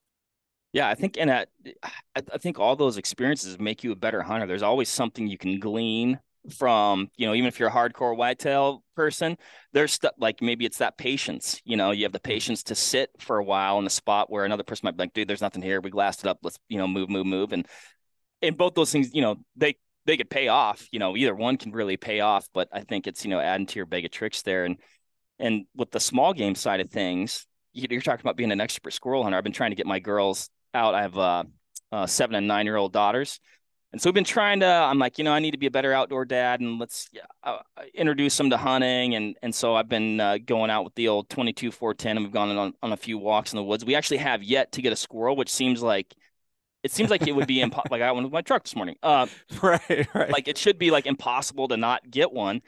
[0.73, 1.45] Yeah i think and I
[2.39, 4.47] think all those experiences make you a better hunter.
[4.47, 6.19] There's always something you can glean
[6.51, 9.37] from you know even if you're a hardcore whitetail person
[9.73, 12.31] there's stuff like maybe it's that patience you know you have the mm-hmm.
[12.31, 15.13] patience to sit for a while in a spot where another person might be like
[15.13, 15.81] dude there's nothing here.
[15.81, 16.39] We glassed it up.
[16.41, 17.53] Let's you know move move move.
[17.53, 17.67] And
[18.41, 21.57] and both those things you know they they could pay off you know either one
[21.57, 24.11] can really pay off but i think it's you know adding to your bag of
[24.11, 24.65] tricks there.
[24.65, 24.77] And
[25.39, 29.21] and with the small game side of things you're talking about being an expert squirrel
[29.21, 29.37] hunter.
[29.37, 30.95] I've been trying to get my girls out.
[30.95, 31.43] I have uh,
[31.91, 33.39] uh seven and nine year old daughters
[33.93, 35.71] and so we've been trying to, I'm like, you know, I need to be a
[35.71, 37.09] better outdoor dad and let's
[37.43, 37.59] uh,
[37.93, 39.15] introduce them to hunting.
[39.15, 42.33] And, and so I've been uh, going out with the old 22 410 and we've
[42.33, 43.85] gone on, on a few walks in the woods.
[43.85, 46.13] We actually have yet to get a squirrel, which seems like,
[46.83, 47.95] it seems like it would be impossible.
[47.97, 48.97] like I went with my truck this morning.
[49.01, 49.27] Uh,
[49.61, 50.31] right, right.
[50.31, 52.61] Like it should be like impossible to not get one.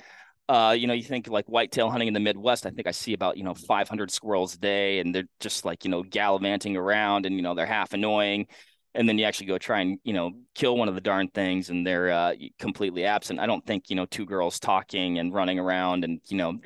[0.48, 2.66] Uh, you know, you think like whitetail hunting in the Midwest.
[2.66, 5.86] I think I see about you know 500 squirrels a day, and they're just like
[5.86, 8.48] you know gallivanting around, and you know they're half annoying
[8.96, 11.70] and then you actually go try and you know kill one of the darn things
[11.70, 13.40] and they're uh, completely absent.
[13.40, 16.58] I don't think you know two girls talking and running around and you know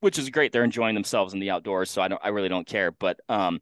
[0.00, 0.52] which is great.
[0.52, 2.90] They're enjoying themselves in the outdoors so i don't i really don't care.
[2.90, 3.60] But um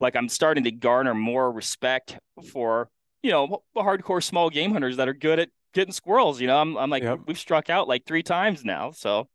[0.00, 2.18] like i'm starting to garner more respect
[2.52, 2.88] for
[3.22, 6.58] you know hardcore small game hunters that are good at getting squirrels you know?
[6.58, 7.20] I'm, I'm like yep.
[7.26, 9.28] we've struck out like three times now so.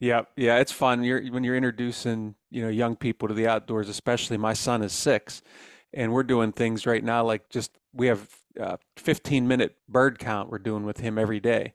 [0.00, 1.02] Yeah, yeah, it's fun.
[1.02, 4.92] You're when you're introducing, you know, young people to the outdoors, especially my son is
[4.92, 5.40] six,
[5.94, 8.28] and we're doing things right now like just we have
[8.58, 11.74] a 15 minute bird count we're doing with him every day.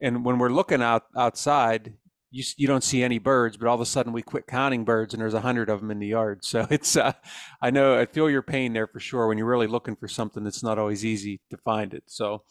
[0.00, 1.94] And when we're looking out outside
[2.30, 5.14] you, you don't see any birds but all of a sudden we quit counting birds
[5.14, 6.40] and there's a hundred of them in the yard.
[6.44, 7.12] So it's uh,
[7.60, 10.44] i know i feel your pain there for sure when you're really looking for something
[10.44, 12.04] that's not always easy to find it.
[12.06, 12.42] So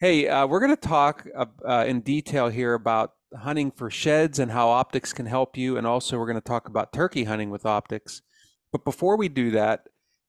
[0.00, 4.52] hey uh, we're going to talk uh, in detail here about hunting for sheds and
[4.52, 7.66] how optics can help you and also we're going to talk about turkey hunting with
[7.66, 8.22] optics.
[8.72, 9.86] But before we do that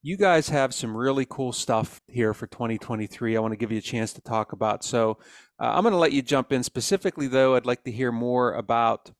[0.07, 3.35] you guys have some really cool stuff here for 2023.
[3.35, 4.81] I want to give you a chance to talk about.
[4.85, 5.17] So
[5.59, 6.63] uh, I'm going to let you jump in.
[6.63, 9.11] Specifically, though, I'd like to hear more about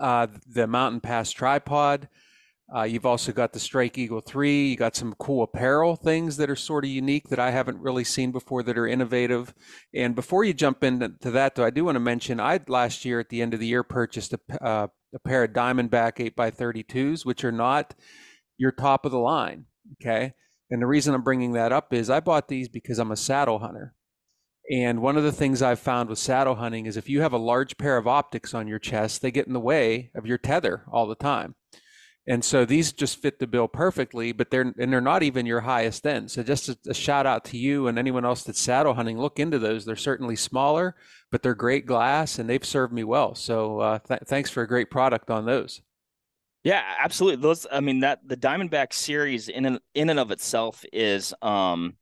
[0.00, 2.08] uh, the Mountain Pass tripod.
[2.74, 4.70] Uh, you've also got the Strike Eagle 3.
[4.70, 8.02] You got some cool apparel things that are sort of unique that I haven't really
[8.02, 9.54] seen before that are innovative.
[9.94, 13.20] And before you jump into that, though, I do want to mention I last year
[13.20, 17.44] at the end of the year purchased a, uh, a pair of Diamondback 8x32s, which
[17.44, 17.94] are not
[18.58, 19.66] your top of the line.
[19.94, 20.32] Okay.
[20.70, 23.58] And the reason I'm bringing that up is I bought these because I'm a saddle
[23.58, 23.94] hunter.
[24.70, 27.38] And one of the things I've found with saddle hunting is if you have a
[27.38, 30.84] large pair of optics on your chest, they get in the way of your tether
[30.92, 31.56] all the time.
[32.28, 35.62] And so these just fit the bill perfectly, but they're and they're not even your
[35.62, 36.30] highest end.
[36.30, 39.18] So just a, a shout out to you and anyone else that's saddle hunting.
[39.18, 39.84] Look into those.
[39.84, 40.94] They're certainly smaller,
[41.32, 43.34] but they're great glass and they've served me well.
[43.34, 45.80] So uh, th- thanks for a great product on those.
[46.62, 47.40] Yeah, absolutely.
[47.40, 51.94] Those, I mean, that the Diamondback series in and in and of itself is um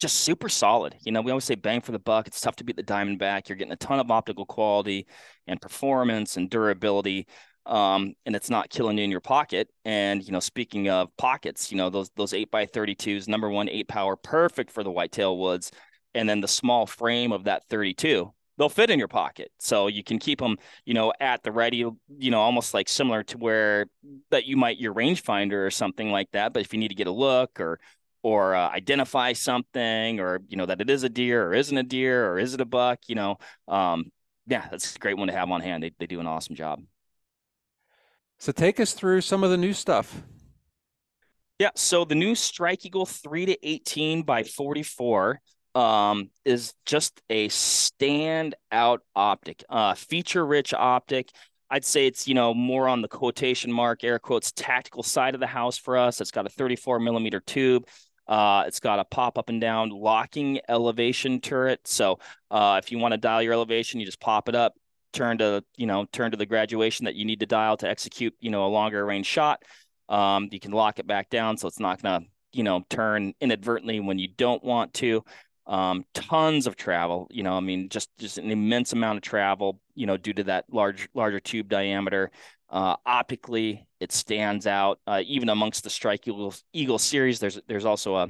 [0.00, 0.96] just super solid.
[1.04, 2.26] You know, we always say bang for the buck.
[2.26, 3.48] It's tough to beat the Diamondback.
[3.48, 5.06] You're getting a ton of optical quality
[5.46, 7.26] and performance and durability.
[7.66, 9.68] Um, and it's not killing you in your pocket.
[9.84, 13.50] And you know, speaking of pockets, you know those those eight by thirty twos, number
[13.50, 15.72] one eight power, perfect for the whitetail woods,
[16.14, 19.86] and then the small frame of that thirty two, they'll fit in your pocket, so
[19.86, 21.78] you can keep them, you know, at the ready,
[22.18, 23.86] you know, almost like similar to where
[24.30, 26.52] that you might your rangefinder or something like that.
[26.52, 27.78] But if you need to get a look or
[28.24, 31.82] or uh, identify something or you know that it is a deer or isn't a
[31.82, 33.36] deer or is it a buck you know
[33.68, 34.06] um,
[34.46, 35.84] yeah that's a great one to have on hand.
[35.84, 36.80] They, they do an awesome job.
[38.38, 40.22] So take us through some of the new stuff.
[41.58, 45.40] Yeah so the new strike eagle 3 to 18 by 44
[45.74, 51.30] um, is just a standout optic uh, feature rich optic
[51.70, 55.40] I'd say it's you know more on the quotation mark air quotes tactical side of
[55.40, 56.20] the house for us.
[56.20, 57.88] It's got a 34 millimeter tube.
[58.28, 61.80] Uh, it's got a pop up and down locking elevation turret.
[61.86, 64.74] So uh, if you want to dial your elevation, you just pop it up,
[65.12, 68.34] turn to you know turn to the graduation that you need to dial to execute
[68.40, 69.62] you know a longer range shot.
[70.08, 74.00] Um, you can lock it back down so it's not gonna you know turn inadvertently
[74.00, 75.24] when you don't want to.
[75.66, 77.26] Um, tons of travel.
[77.30, 79.80] You know, I mean, just just an immense amount of travel.
[79.94, 82.30] You know, due to that large larger tube diameter.
[82.70, 84.98] Uh, optically, it stands out.
[85.06, 88.28] Uh, even amongst the Strike Eagle, Eagle series, there's there's also a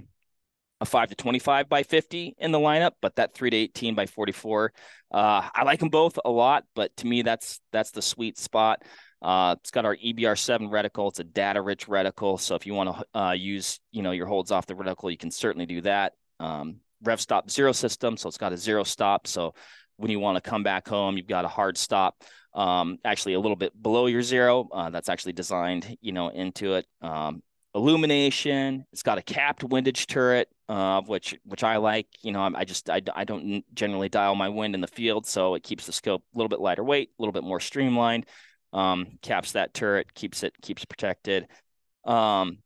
[0.81, 4.07] a five to 25 by 50 in the lineup, but that three to 18 by
[4.07, 4.73] 44,
[5.13, 6.65] uh, I like them both a lot.
[6.75, 8.83] But to me, that's that's the sweet spot.
[9.23, 11.09] Uh, it's got our EBR7 reticle.
[11.09, 14.51] It's a data-rich reticle, so if you want to uh, use, you know, your holds
[14.51, 16.13] off the reticle, you can certainly do that.
[16.39, 19.27] Um, Rev stop zero system, so it's got a zero stop.
[19.27, 19.55] So
[19.97, 22.23] when you want to come back home, you've got a hard stop
[22.55, 24.69] um, actually a little bit below your zero.
[24.73, 26.87] Uh, that's actually designed, you know, into it.
[27.01, 27.43] Um,
[27.75, 28.85] illumination.
[28.93, 32.07] It's got a capped windage turret, uh, which which I like.
[32.23, 35.27] You know, I, I just I, I don't generally dial my wind in the field,
[35.27, 38.27] so it keeps the scope a little bit lighter weight, a little bit more streamlined.
[38.73, 41.49] Um, caps that turret, keeps it keeps protected.
[42.05, 42.59] Um,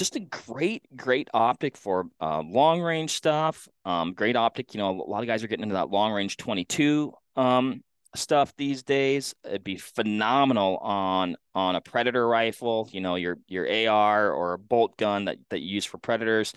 [0.00, 3.68] just a great, great optic for uh, long range stuff.
[3.84, 4.72] Um, great optic.
[4.72, 7.84] You know, a lot of guys are getting into that long range 22 um,
[8.16, 9.34] stuff these days.
[9.44, 14.58] It'd be phenomenal on on a predator rifle, you know, your your AR or a
[14.58, 16.54] bolt gun that that you use for predators.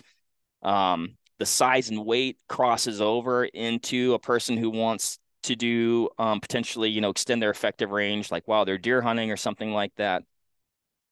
[0.62, 6.40] Um, the size and weight crosses over into a person who wants to do um,
[6.40, 9.92] potentially, you know, extend their effective range, like while they're deer hunting or something like
[9.96, 10.22] that.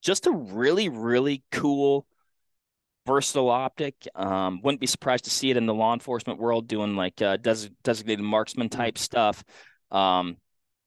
[0.01, 2.07] Just a really, really cool,
[3.07, 4.07] versatile optic.
[4.15, 7.37] Um, wouldn't be surprised to see it in the law enforcement world doing like uh,
[7.37, 9.45] des- designated marksman type stuff.
[9.91, 10.37] Um,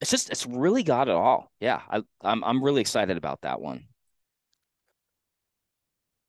[0.02, 1.52] it's just it's really got it all.
[1.60, 3.86] Yeah, I, I'm I'm really excited about that one.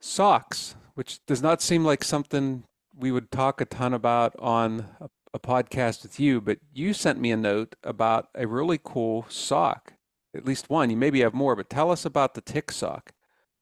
[0.01, 5.09] Socks, which does not seem like something we would talk a ton about on a,
[5.35, 9.95] a podcast with you, but you sent me a note about a really cool sock.
[10.35, 10.91] At least one.
[10.91, 13.13] You maybe have more, but tell us about the tick sock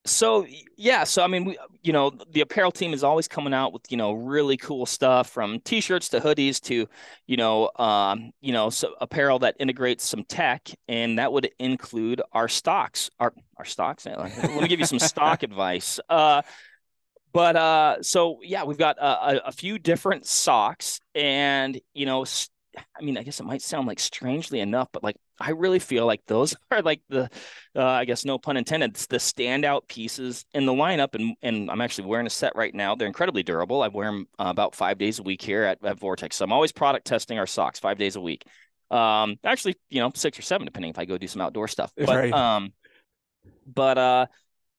[0.06, 3.72] so yeah so i mean we you know the apparel team is always coming out
[3.72, 6.86] with you know really cool stuff from t-shirts to hoodies to
[7.26, 12.20] you know um you know so apparel that integrates some tech and that would include
[12.32, 14.06] our stocks our our stocks?
[14.06, 16.00] Let me give you some stock advice.
[16.08, 16.42] Uh
[17.32, 22.24] but uh so yeah we've got a, a few different socks and you know
[22.76, 26.06] I mean, I guess it might sound like strangely enough, but like I really feel
[26.06, 27.28] like those are like the,
[27.76, 31.14] uh, I guess no pun intended, it's the standout pieces in the lineup.
[31.14, 32.94] And and I'm actually wearing a set right now.
[32.94, 33.82] They're incredibly durable.
[33.82, 36.36] I wear them uh, about five days a week here at, at Vortex.
[36.36, 38.44] So I'm always product testing our socks five days a week.
[38.90, 41.92] Um, actually, you know, six or seven depending if I go do some outdoor stuff.
[42.04, 42.32] But right.
[42.32, 42.72] um,
[43.66, 44.26] but uh,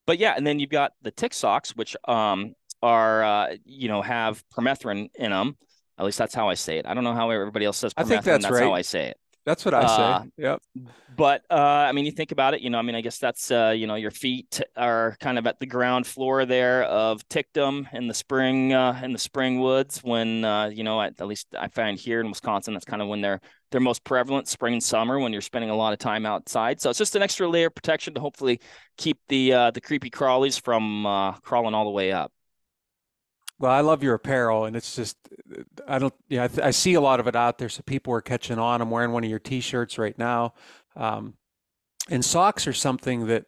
[0.06, 4.02] but yeah, and then you've got the tick socks, which um are uh, you know
[4.02, 5.58] have permethrin in them.
[5.98, 6.86] At least that's how I say it.
[6.86, 7.94] I don't know how everybody else says.
[7.96, 8.63] I think that's, that's right.
[8.63, 9.18] how I say it.
[9.46, 10.04] That's what I say.
[10.04, 10.62] Uh, yep.
[11.16, 12.62] But uh, I mean, you think about it.
[12.62, 15.48] You know, I mean, I guess that's uh, you know, your feet are kind of
[15.48, 20.00] at the ground floor there of Tictum in the spring uh, in the spring woods.
[20.04, 23.08] When uh, you know, at, at least I find here in Wisconsin, that's kind of
[23.08, 23.40] when they're
[23.72, 26.82] they're most prevalent, spring and summer, when you're spending a lot of time outside.
[26.82, 28.60] So it's just an extra layer of protection to hopefully
[28.98, 32.32] keep the uh, the creepy crawlies from uh, crawling all the way up.
[33.58, 35.18] Well, I love your apparel, and it's just
[35.88, 38.13] I don't yeah I, th- I, see a lot of it out there, so people
[38.13, 38.82] are catching on.
[38.82, 40.54] I'm wearing one of your T-shirts right now,
[40.96, 41.36] um,
[42.10, 43.46] and socks are something that,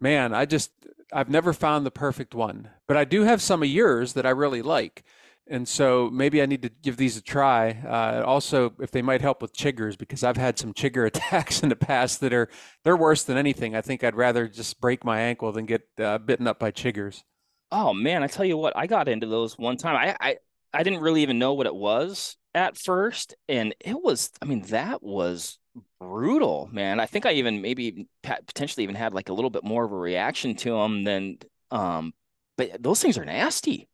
[0.00, 0.70] man, I just
[1.12, 4.30] I've never found the perfect one, but I do have some of yours that I
[4.30, 5.02] really like,
[5.48, 7.70] and so maybe I need to give these a try.
[7.84, 11.70] Uh, also, if they might help with chiggers, because I've had some chigger attacks in
[11.70, 12.48] the past that are
[12.84, 13.74] they're worse than anything.
[13.74, 17.24] I think I'd rather just break my ankle than get uh, bitten up by chiggers.
[17.70, 19.96] Oh man, I tell you what, I got into those one time.
[19.96, 20.36] I I
[20.72, 24.30] I didn't really even know what it was at first, and it was.
[24.40, 25.58] I mean, that was
[26.00, 27.00] brutal, man.
[27.00, 29.96] I think I even maybe potentially even had like a little bit more of a
[29.96, 31.38] reaction to them than.
[31.70, 32.14] Um,
[32.56, 33.88] but those things are nasty.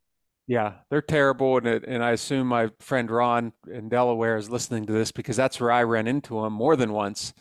[0.47, 4.93] Yeah, they're terrible, and and I assume my friend Ron in Delaware is listening to
[4.93, 7.33] this because that's where I ran into them more than once,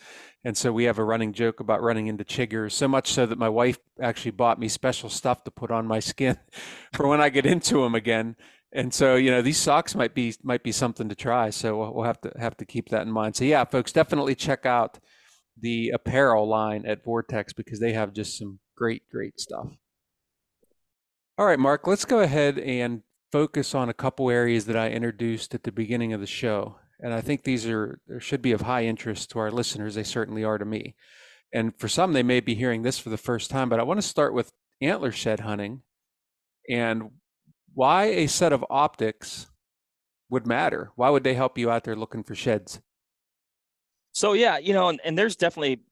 [0.44, 3.38] and so we have a running joke about running into chiggers, so much so that
[3.38, 6.38] my wife actually bought me special stuff to put on my skin
[6.94, 8.36] for when I get into them again.
[8.74, 11.52] And so, you know, these socks might be might be something to try.
[11.52, 13.36] So we'll have to have to keep that in mind.
[13.36, 15.00] So yeah, folks, definitely check out
[15.58, 19.68] the apparel line at Vortex because they have just some great, great stuff.
[21.38, 25.56] All right, Mark, let's go ahead and focus on a couple areas that I introduced
[25.56, 28.86] at the beginning of the show and I think these are should be of high
[28.86, 29.94] interest to our listeners.
[29.94, 30.96] They certainly are to me.
[31.54, 33.70] And for some, they may be hearing this for the first time.
[33.70, 35.82] But I want to start with antler shed hunting
[36.70, 37.12] and
[37.74, 39.52] why a set of optics
[40.30, 40.92] would matter.
[40.96, 42.80] Why would they help you out there looking for sheds?
[44.14, 45.84] So yeah, you know, and, and there's definitely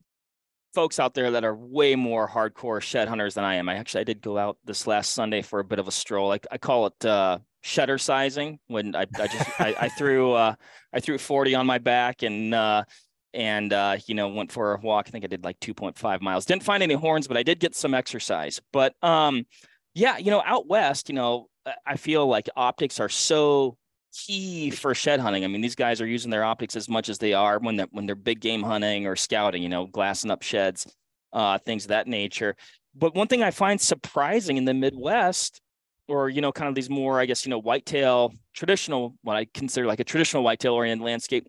[0.73, 3.67] folks out there that are way more hardcore shed hunters than I am.
[3.67, 6.31] I actually I did go out this last Sunday for a bit of a stroll.
[6.31, 10.55] I, I call it uh, shutter sizing when I, I just I, I, threw uh,
[10.93, 12.83] I threw 40 on my back and uh,
[13.33, 15.05] and uh, you know went for a walk.
[15.07, 16.45] I think I did like 2.5 miles.
[16.45, 18.61] Didn't find any horns, but I did get some exercise.
[18.73, 19.45] But um,
[19.93, 21.47] yeah, you know, out west, you know,
[21.85, 23.77] I feel like optics are so
[24.13, 25.43] key for shed hunting.
[25.43, 27.87] I mean, these guys are using their optics as much as they are when they're
[27.91, 29.63] when they're big game hunting or scouting.
[29.63, 30.87] You know, glassing up sheds,
[31.33, 32.55] uh, things of that nature.
[32.95, 35.61] But one thing I find surprising in the Midwest
[36.11, 39.45] or you know kind of these more i guess you know whitetail traditional what i
[39.53, 41.47] consider like a traditional whitetail oriented landscape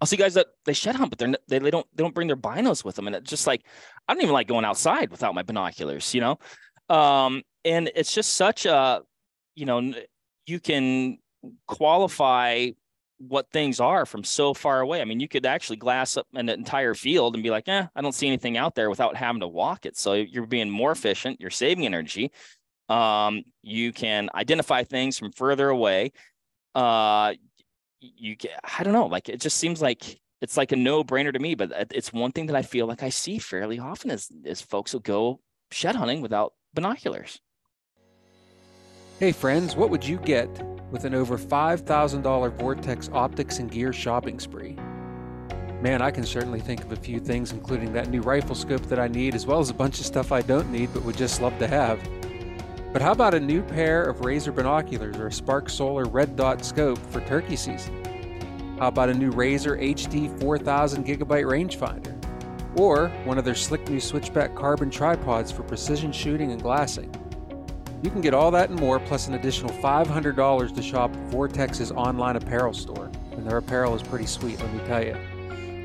[0.00, 2.28] i'll see guys that they shed hunt but they're they, they don't they don't bring
[2.28, 3.62] their binos with them and it's just like
[4.08, 6.38] i don't even like going outside without my binoculars you know
[6.94, 9.02] um and it's just such a
[9.56, 9.92] you know
[10.46, 11.18] you can
[11.66, 12.68] qualify
[13.28, 15.00] what things are from so far away.
[15.00, 18.00] I mean, you could actually glass up an entire field and be like, eh, I
[18.00, 19.96] don't see anything out there without having to walk it.
[19.96, 22.32] So you're being more efficient, you're saving energy,
[22.92, 26.12] um, you can identify things from further away.
[26.74, 27.32] Uh,
[28.00, 31.32] you get, I don't know, like it just seems like it's like a no brainer
[31.32, 34.28] to me, but it's one thing that I feel like I see fairly often is,
[34.44, 37.40] is folks will go shed hunting without binoculars.
[39.18, 40.50] Hey friends, what would you get
[40.90, 44.76] with an over $5,000 Vortex optics and gear shopping spree?
[45.80, 48.98] Man, I can certainly think of a few things, including that new rifle scope that
[48.98, 51.40] I need, as well as a bunch of stuff I don't need but would just
[51.40, 51.98] love to have.
[52.92, 56.62] But how about a new pair of Razor binoculars or a SPARC Solar red dot
[56.62, 58.76] scope for turkey season?
[58.78, 62.12] How about a new Razor HD 4000 gigabyte rangefinder?
[62.78, 67.10] Or one of their slick new switchback carbon tripods for precision shooting and glassing?
[68.02, 72.36] You can get all that and more, plus an additional $500 to shop Vortex's online
[72.36, 73.10] apparel store.
[73.32, 75.16] And their apparel is pretty sweet, let me tell you.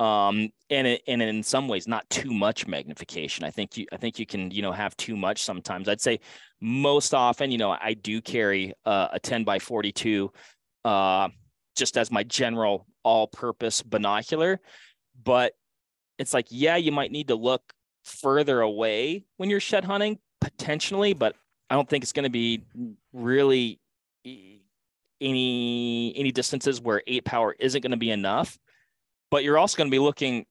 [0.00, 3.44] Um, and and in some ways, not too much magnification.
[3.44, 5.88] I think you, I think you can, you know, have too much sometimes.
[5.88, 6.20] I'd say
[6.60, 10.32] most often, you know, I do carry uh, a 10 by 42,
[10.86, 11.28] uh,
[11.76, 14.58] just as my general all-purpose binocular.
[15.22, 15.52] But
[16.18, 17.62] it's like, yeah, you might need to look
[18.04, 21.36] further away when you're shed hunting potentially, but
[21.68, 22.64] I don't think it's going to be
[23.12, 23.80] really
[24.24, 28.58] any any distances where eight power isn't going to be enough.
[29.30, 30.46] But you're also going to be looking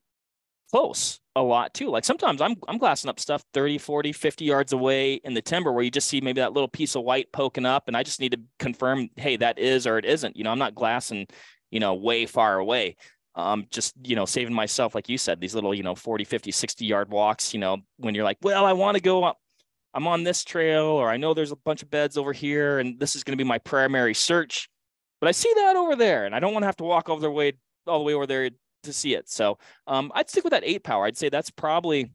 [0.72, 1.90] close a lot too.
[1.90, 5.72] Like sometimes I'm I'm glassing up stuff 30, 40, 50 yards away in the timber
[5.72, 8.20] where you just see maybe that little piece of white poking up and I just
[8.20, 10.36] need to confirm, hey, that is or it isn't.
[10.36, 11.28] You know, I'm not glassing,
[11.72, 12.98] you know, way far away.
[13.36, 16.52] Um, just, you know, saving myself, like you said, these little, you know, 40, 50,
[16.52, 19.38] 60 yard walks, you know, when you're like, well, I want to go up,
[19.94, 23.00] I'm on this trail, or I know there's a bunch of beds over here, and
[23.00, 24.68] this is going to be my primary search.
[25.22, 27.18] But I see that over there, and I don't want to have to walk all
[27.18, 27.54] the way
[27.88, 28.50] all the way over there
[28.84, 29.30] to see it.
[29.30, 29.58] So
[29.88, 31.06] um, I'd stick with that eight power.
[31.06, 32.12] I'd say that's probably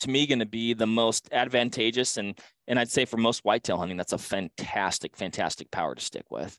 [0.00, 3.78] to me going to be the most advantageous, and and I'd say for most whitetail
[3.78, 6.58] hunting, that's a fantastic, fantastic power to stick with.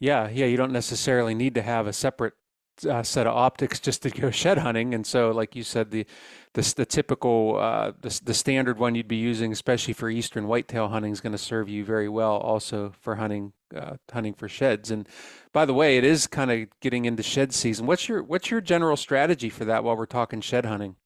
[0.00, 2.34] Yeah, yeah, you don't necessarily need to have a separate
[2.88, 4.94] uh, set of optics just to go shed hunting.
[4.94, 6.06] And so, like you said, the
[6.54, 10.88] the, the typical uh, the, the standard one you'd be using, especially for eastern whitetail
[10.88, 14.90] hunting, is going to serve you very well also for hunting uh, hunting for sheds.
[14.90, 15.08] And
[15.52, 17.86] by the way, it is kind of getting into shed season.
[17.86, 20.96] What's your what's your general strategy for that while we're talking shed hunting?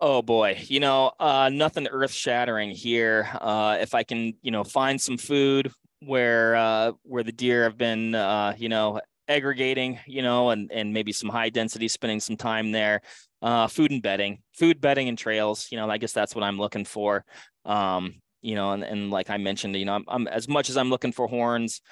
[0.00, 3.28] Oh boy, you know, uh, nothing earth shattering here.
[3.40, 7.78] Uh, if I can, you know, find some food where uh, where the deer have
[7.78, 12.36] been, uh, you know, aggregating, you know, and and maybe some high density, spending some
[12.36, 13.00] time there.
[13.42, 15.68] Uh, food and bedding, food bedding and trails.
[15.70, 17.26] You know, I guess that's what I'm looking for.
[17.66, 20.76] Um, you know, and, and like I mentioned, you know, I'm, I'm as much as
[20.76, 21.82] I'm looking for horns,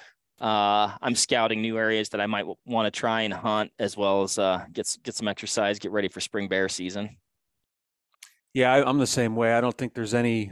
[0.41, 3.95] uh, I'm scouting new areas that I might w- want to try and hunt, as
[3.95, 7.17] well as uh, get get some exercise, get ready for spring bear season.
[8.53, 9.53] Yeah, I, I'm the same way.
[9.53, 10.51] I don't think there's any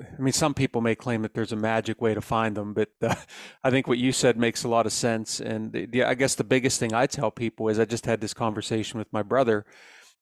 [0.00, 2.90] I mean, some people may claim that there's a magic way to find them, but
[3.00, 3.14] uh,
[3.62, 5.40] I think what you said makes a lot of sense.
[5.40, 8.34] And the, I guess the biggest thing I tell people is I just had this
[8.34, 9.64] conversation with my brother.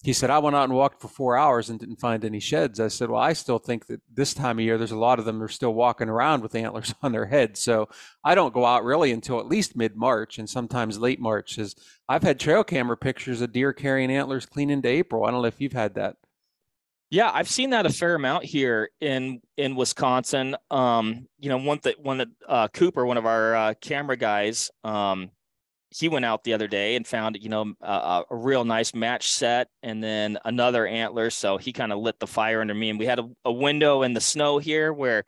[0.03, 2.81] He said, I went out and walked for four hours and didn't find any sheds.
[2.81, 5.25] I said, Well, I still think that this time of year, there's a lot of
[5.25, 7.61] them that are still walking around with antlers on their heads.
[7.61, 7.89] So
[8.25, 11.57] I don't go out really until at least mid March and sometimes late March.
[11.57, 11.77] As
[12.09, 15.25] I've had trail camera pictures of deer carrying antlers clean into April.
[15.25, 16.17] I don't know if you've had that.
[17.13, 20.57] Yeah, I've seen that a fair amount here in in Wisconsin.
[20.71, 24.71] Um, you know, one that one that uh, Cooper, one of our uh, camera guys,
[24.83, 25.31] um,
[25.91, 29.31] he went out the other day and found you know a, a real nice match
[29.31, 31.29] set and then another antler.
[31.29, 34.05] So he kind of lit the fire under me, and we had a, a window
[34.05, 35.25] in the snow here where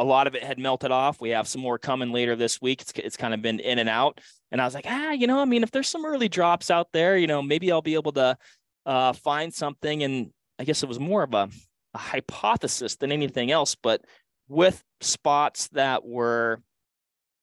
[0.00, 1.20] a lot of it had melted off.
[1.20, 2.82] We have some more coming later this week.
[2.82, 4.20] It's it's kind of been in and out,
[4.50, 6.88] and I was like, ah, you know, I mean, if there's some early drops out
[6.92, 8.36] there, you know, maybe I'll be able to
[8.84, 11.48] uh, find something and I guess it was more of a,
[11.94, 14.04] a hypothesis than anything else, but
[14.46, 16.60] with spots that were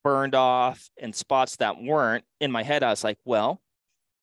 [0.03, 3.59] burned off and spots that weren't in my head, I was like, well,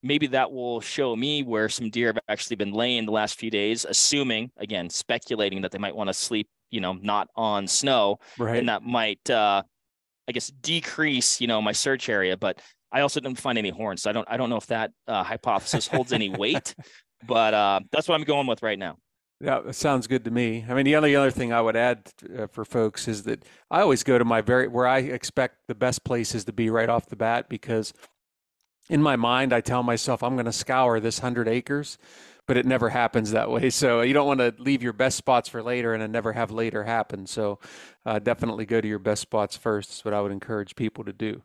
[0.05, 3.51] maybe that will show me where some deer have actually been laying the last few
[3.51, 8.19] days, assuming, again, speculating that they might want to sleep, you know, not on snow.
[8.39, 8.59] Right.
[8.59, 9.63] And that might, uh,
[10.29, 12.37] I guess, decrease, you know, my search area.
[12.37, 12.61] But
[12.93, 14.03] I also didn't find any horns.
[14.03, 16.75] So I don't, I don't know if that uh, hypothesis holds any weight.
[17.27, 18.99] But uh, that's what I'm going with right now.
[19.41, 20.65] Yeah, that sounds good to me.
[20.69, 23.81] I mean, the only other thing I would add uh, for folks is that I
[23.81, 27.07] always go to my very where I expect the best places to be right off
[27.07, 27.93] the bat because
[28.89, 31.99] in my mind I tell myself I'm going to scour this hundred acres,
[32.47, 33.71] but it never happens that way.
[33.71, 36.85] So you don't want to leave your best spots for later and never have later
[36.85, 37.27] happen.
[37.27, 37.59] So
[38.07, 39.91] uh, definitely go to your best spots first.
[39.91, 41.43] Is what I would encourage people to do.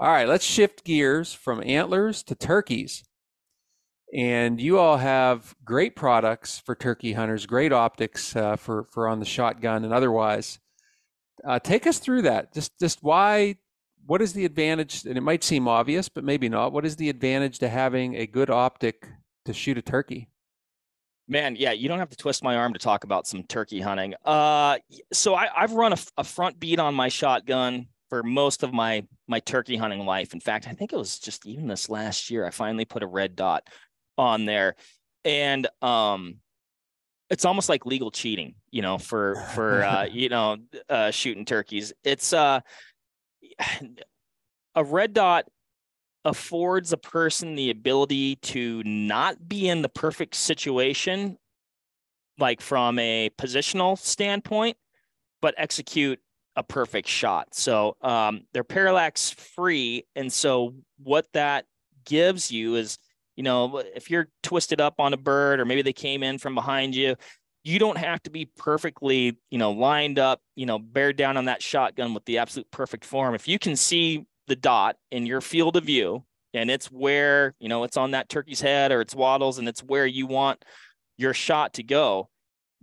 [0.00, 3.04] All right, let's shift gears from antlers to turkeys.
[4.14, 9.18] And you all have great products for turkey hunters, great optics uh, for for on
[9.20, 10.58] the shotgun and otherwise.
[11.44, 12.54] Uh, take us through that.
[12.54, 13.56] Just just why?
[14.06, 15.04] What is the advantage?
[15.04, 16.72] And it might seem obvious, but maybe not.
[16.72, 19.06] What is the advantage to having a good optic
[19.44, 20.30] to shoot a turkey?
[21.30, 24.14] Man, yeah, you don't have to twist my arm to talk about some turkey hunting.
[24.24, 24.78] Uh,
[25.12, 29.06] so I, have run a, a front bead on my shotgun for most of my
[29.26, 30.32] my turkey hunting life.
[30.32, 33.06] In fact, I think it was just even this last year I finally put a
[33.06, 33.68] red dot
[34.18, 34.74] on there.
[35.24, 36.36] And um
[37.30, 40.56] it's almost like legal cheating you know, for for uh, you know
[40.88, 41.92] uh, shooting turkeys.
[42.04, 42.60] It's uh,
[44.74, 45.46] a red dot
[46.24, 51.38] affords a person the ability to not be in the perfect situation,
[52.38, 54.76] like from a positional standpoint,
[55.40, 56.20] but execute
[56.56, 57.54] a perfect shot.
[57.54, 61.64] So um, they're parallax free, and so what that
[62.04, 62.98] gives you is,
[63.38, 66.56] you know, if you're twisted up on a bird, or maybe they came in from
[66.56, 67.14] behind you,
[67.62, 71.44] you don't have to be perfectly, you know, lined up, you know, bear down on
[71.44, 73.36] that shotgun with the absolute perfect form.
[73.36, 77.68] If you can see the dot in your field of view and it's where, you
[77.68, 80.64] know, it's on that turkey's head or it's wattles and it's where you want
[81.16, 82.28] your shot to go,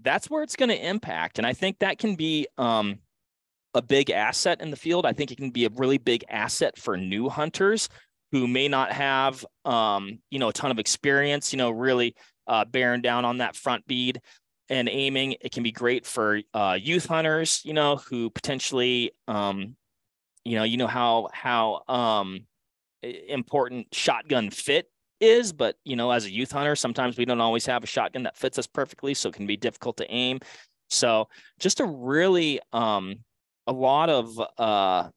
[0.01, 1.37] that's where it's going to impact.
[1.37, 2.99] And I think that can be um,
[3.73, 5.05] a big asset in the field.
[5.05, 7.89] I think it can be a really big asset for new hunters
[8.35, 12.13] who may not have, um, you know, a ton of experience, you know, really
[12.47, 14.19] uh, bearing down on that front bead
[14.67, 15.37] and aiming.
[15.39, 19.77] It can be great for uh, youth hunters, you know, who potentially, um,
[20.43, 22.41] you know, you know how how um,
[23.01, 27.65] important shotgun fit is, but you know, as a youth hunter, sometimes we don't always
[27.65, 30.41] have a shotgun that fits us perfectly, so it can be difficult to aim.
[30.89, 33.15] So, just a really um,
[33.65, 35.07] a lot of uh,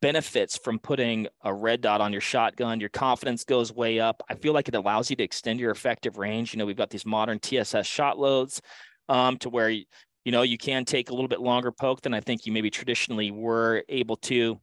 [0.00, 2.80] benefits from putting a red dot on your shotgun.
[2.80, 4.22] Your confidence goes way up.
[4.28, 6.52] I feel like it allows you to extend your effective range.
[6.52, 8.60] You know, we've got these modern TSS shot loads
[9.08, 9.84] um, to where you
[10.26, 13.30] know you can take a little bit longer poke than I think you maybe traditionally
[13.30, 14.60] were able to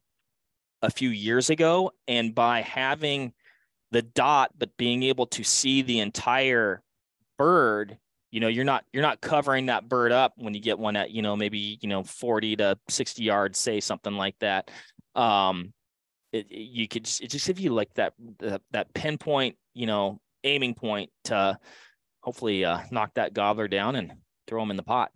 [0.82, 1.92] a few years ago.
[2.06, 3.32] And by having
[3.90, 6.82] the dot, but being able to see the entire
[7.38, 7.98] bird,
[8.30, 11.10] you know, you're not you're not covering that bird up when you get one at,
[11.10, 14.70] you know, maybe, you know, 40 to 60 yards, say something like that.
[15.14, 15.72] Um
[16.34, 20.20] it, you could just, it just give you like that, that that pinpoint, you know,
[20.42, 21.56] aiming point to
[22.22, 24.12] hopefully uh, knock that gobbler down and
[24.48, 25.12] throw him in the pot.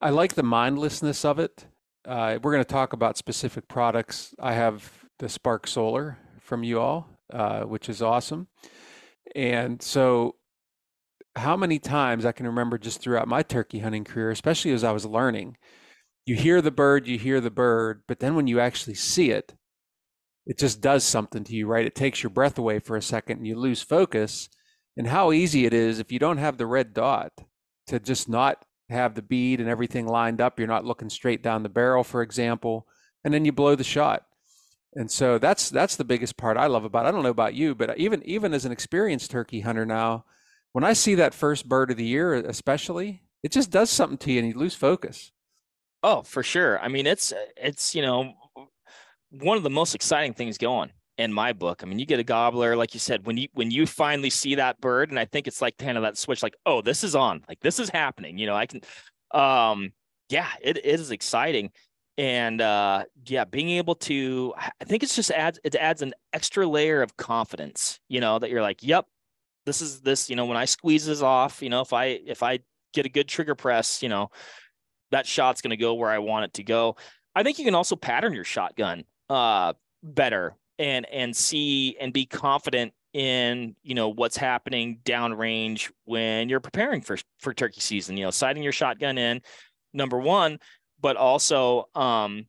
[0.00, 1.66] I like the mindlessness of it.
[2.06, 4.34] Uh, we're going to talk about specific products.
[4.40, 8.48] I have the SPARC Solar from you all, uh, which is awesome.
[9.36, 10.36] And so,
[11.36, 14.92] how many times I can remember just throughout my turkey hunting career, especially as I
[14.92, 15.56] was learning,
[16.26, 19.54] you hear the bird, you hear the bird, but then when you actually see it,
[20.46, 21.86] it just does something to you, right?
[21.86, 24.48] It takes your breath away for a second and you lose focus.
[24.96, 27.32] And how easy it is if you don't have the red dot
[27.86, 30.58] to just not have the bead and everything lined up.
[30.58, 32.86] You're not looking straight down the barrel, for example,
[33.24, 34.26] and then you blow the shot.
[34.94, 37.06] And so that's that's the biggest part I love about.
[37.06, 37.08] It.
[37.08, 40.26] I don't know about you, but even even as an experienced turkey hunter now,
[40.72, 44.32] when I see that first bird of the year, especially, it just does something to
[44.32, 45.32] you, and you lose focus.
[46.02, 46.80] Oh, for sure.
[46.80, 48.34] I mean, it's it's you know
[49.30, 51.82] one of the most exciting things going in my book.
[51.82, 54.56] I mean, you get a gobbler, like you said, when you when you finally see
[54.56, 57.14] that bird, and I think it's like kind of that switch, like, oh, this is
[57.14, 58.38] on, like this is happening.
[58.38, 58.80] You know, I can,
[59.32, 59.92] um,
[60.28, 61.70] yeah, it, it is exciting,
[62.18, 66.66] and uh, yeah, being able to, I think it's just adds it adds an extra
[66.66, 68.00] layer of confidence.
[68.08, 69.06] You know, that you're like, yep,
[69.66, 70.28] this is this.
[70.30, 72.60] You know, when I squeeze this off, you know, if I if I
[72.92, 74.30] get a good trigger press, you know,
[75.12, 76.96] that shot's going to go where I want it to go.
[77.34, 82.26] I think you can also pattern your shotgun uh better and and see and be
[82.26, 88.24] confident in you know what's happening downrange when you're preparing for for turkey season you
[88.24, 89.40] know sighting your shotgun in
[89.92, 90.58] number one
[91.00, 92.46] but also um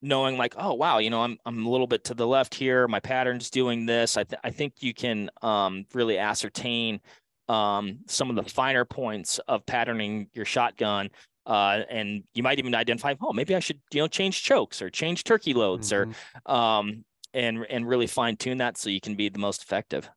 [0.00, 2.88] knowing like oh wow you know i'm i'm a little bit to the left here
[2.88, 7.00] my pattern's doing this i th- i think you can um really ascertain
[7.48, 11.10] um some of the finer points of patterning your shotgun
[11.46, 14.90] uh, and you might even identify, oh, maybe I should, you know, change chokes or
[14.90, 16.12] change turkey loads mm-hmm.
[16.46, 20.08] or, um, and and really fine tune that so you can be the most effective.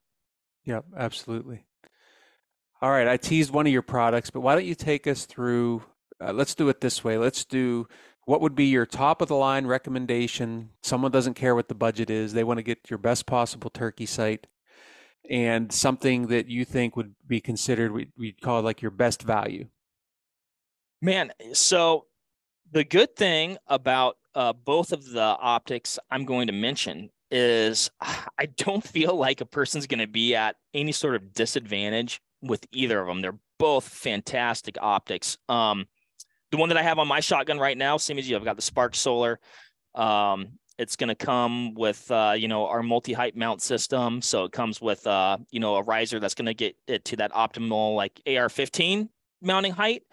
[0.65, 1.65] Yep, absolutely.
[2.81, 5.83] All right, I teased one of your products, but why don't you take us through?
[6.21, 7.17] Uh, let's do it this way.
[7.17, 7.87] Let's do
[8.25, 10.69] what would be your top of the line recommendation.
[10.83, 14.05] Someone doesn't care what the budget is; they want to get your best possible turkey
[14.05, 14.47] sight
[15.29, 19.67] and something that you think would be considered we we'd call like your best value.
[21.01, 22.05] Man, so
[22.71, 28.47] the good thing about uh, both of the optics I'm going to mention is I
[28.57, 32.99] don't feel like a person's going to be at any sort of disadvantage with either
[32.99, 33.21] of them.
[33.21, 35.37] They're both fantastic optics.
[35.49, 35.85] Um,
[36.51, 38.55] the one that I have on my shotgun right now, same as you, I've got
[38.55, 39.39] the SPARC Solar.
[39.95, 44.21] Um, it's going to come with, uh, you know, our multi-height mount system.
[44.21, 47.15] So it comes with, uh, you know, a riser that's going to get it to
[47.17, 49.09] that optimal like AR-15
[49.41, 50.03] mounting height.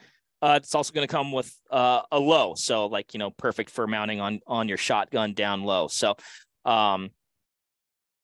[0.44, 3.70] Uh, it's also going to come with uh, a low, so like you know, perfect
[3.70, 5.88] for mounting on on your shotgun down low.
[5.88, 6.16] So,
[6.66, 7.08] um,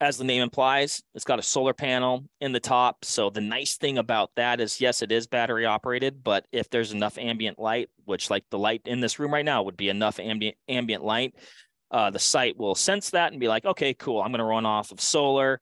[0.02, 3.06] as the name implies, it's got a solar panel in the top.
[3.06, 6.92] So the nice thing about that is, yes, it is battery operated, but if there's
[6.92, 10.20] enough ambient light, which like the light in this room right now would be enough
[10.20, 11.34] ambient ambient light,
[11.90, 14.66] uh, the sight will sense that and be like, okay, cool, I'm going to run
[14.66, 15.58] off of solar.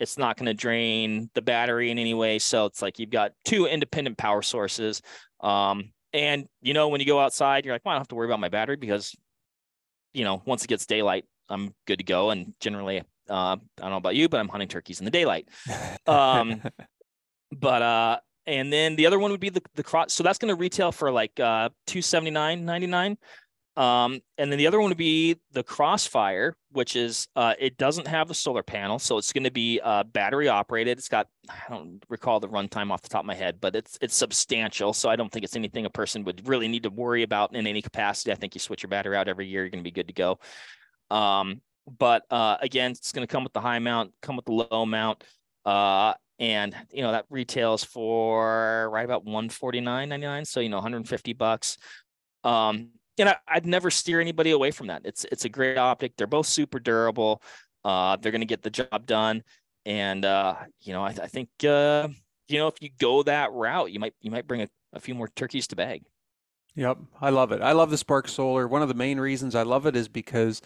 [0.00, 2.38] It's not going to drain the battery in any way.
[2.38, 5.02] So it's like you've got two independent power sources.
[5.40, 8.14] Um, and you know, when you go outside, you're like, well, I don't have to
[8.14, 9.14] worry about my battery because,
[10.12, 12.30] you know, once it gets daylight, I'm good to go.
[12.30, 15.48] And generally, uh, I don't know about you, but I'm hunting turkeys in the daylight.
[16.06, 16.62] Um,
[17.52, 20.14] but uh, and then the other one would be the the cross.
[20.14, 23.18] So that's going to retail for like uh, two seventy nine ninety nine.
[23.78, 28.08] Um, and then the other one would be the Crossfire, which is uh, it doesn't
[28.08, 30.98] have the solar panel, so it's going to be uh, battery operated.
[30.98, 33.96] It's got I don't recall the runtime off the top of my head, but it's
[34.00, 34.92] it's substantial.
[34.92, 37.68] So I don't think it's anything a person would really need to worry about in
[37.68, 38.32] any capacity.
[38.32, 40.12] I think you switch your battery out every year, you're going to be good to
[40.12, 40.40] go.
[41.08, 44.52] Um, but uh, again, it's going to come with the high mount, come with the
[44.52, 45.22] low mount,
[45.64, 51.78] uh, and you know that retails for right about 149.99, so you know 150 bucks.
[52.42, 52.88] Um,
[53.18, 55.02] and I, would never steer anybody away from that.
[55.04, 56.16] It's it's a great optic.
[56.16, 57.42] They're both super durable.
[57.84, 59.42] Uh, they're going to get the job done,
[59.86, 62.08] and uh, you know I, I think uh,
[62.48, 65.14] you know if you go that route, you might you might bring a, a few
[65.14, 66.02] more turkeys to bag.
[66.74, 67.60] Yep, I love it.
[67.60, 68.68] I love the SPARC Solar.
[68.68, 70.62] One of the main reasons I love it is because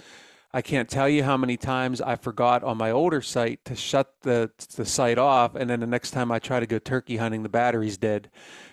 [0.52, 4.12] I can't tell you how many times I forgot on my older sight to shut
[4.22, 7.42] the the sight off, and then the next time I try to go turkey hunting,
[7.42, 8.30] the battery's dead.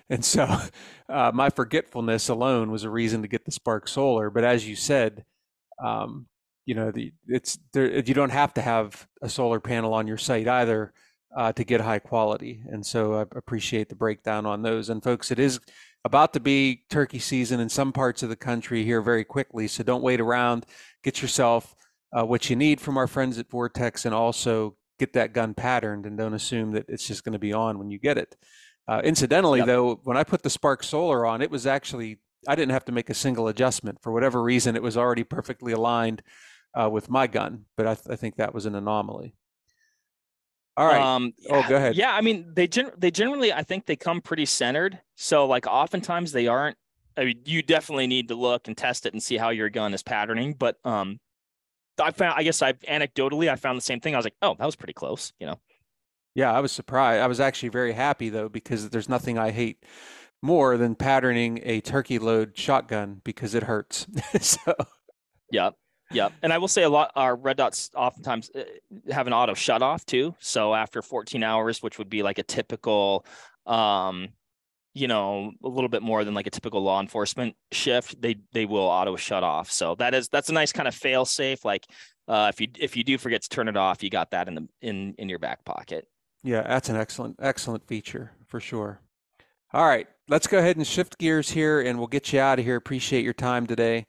[0.09, 0.59] And so,
[1.09, 4.29] uh, my forgetfulness alone was a reason to get the SPARC Solar.
[4.29, 5.25] But as you said,
[5.83, 6.27] um,
[6.65, 7.91] you know, the it's there.
[7.99, 10.93] You don't have to have a solar panel on your sight either
[11.35, 12.61] uh, to get high quality.
[12.69, 14.89] And so, I appreciate the breakdown on those.
[14.89, 15.59] And folks, it is
[16.05, 19.67] about to be turkey season in some parts of the country here very quickly.
[19.67, 20.65] So don't wait around.
[21.03, 21.75] Get yourself
[22.17, 26.05] uh, what you need from our friends at Vortex and also get that gun patterned
[26.05, 28.35] and don't assume that it's just going to be on when you get it.
[28.89, 29.67] Uh, incidentally, yep.
[29.67, 32.17] though, when I put the SPARC Solar on, it was actually,
[32.47, 34.01] I didn't have to make a single adjustment.
[34.01, 36.23] For whatever reason, it was already perfectly aligned
[36.73, 39.35] uh, with my gun, but I, th- I think that was an anomaly.
[40.75, 40.99] All right.
[40.99, 41.95] Um, oh, go ahead.
[41.97, 44.99] Yeah, I mean, they gen- they generally, I think they come pretty centered.
[45.17, 46.77] So, like, oftentimes they aren't.
[47.15, 49.93] I mean, you definitely need to look and test it and see how your gun
[49.93, 50.53] is patterning.
[50.53, 51.19] But um,
[52.01, 54.15] I found, I guess, I anecdotally, I found the same thing.
[54.15, 55.31] I was like, oh, that was pretty close.
[55.39, 55.59] You know.
[56.35, 57.21] Yeah, I was surprised.
[57.21, 59.83] I was actually very happy though because there's nothing I hate
[60.41, 64.07] more than patterning a turkey load shotgun because it hurts.
[64.41, 64.73] so.
[65.51, 65.71] Yeah.
[66.11, 67.11] Yeah, and I will say a lot.
[67.15, 68.63] Our red dots oftentimes uh,
[69.11, 70.35] have an auto shut off too.
[70.39, 73.25] So after 14 hours, which would be like a typical,
[73.67, 74.29] um,
[74.95, 78.65] you know, a little bit more than like a typical law enforcement shift, they they
[78.65, 79.71] will auto shut off.
[79.71, 81.63] So that is that's a nice kind of fail safe.
[81.63, 81.85] Like
[82.27, 84.55] uh, if you if you do forget to turn it off, you got that in
[84.55, 86.07] the in in your back pocket.
[86.43, 89.01] Yeah, that's an excellent excellent feature for sure.
[89.71, 92.65] All right, let's go ahead and shift gears here, and we'll get you out of
[92.65, 92.75] here.
[92.75, 94.05] Appreciate your time today.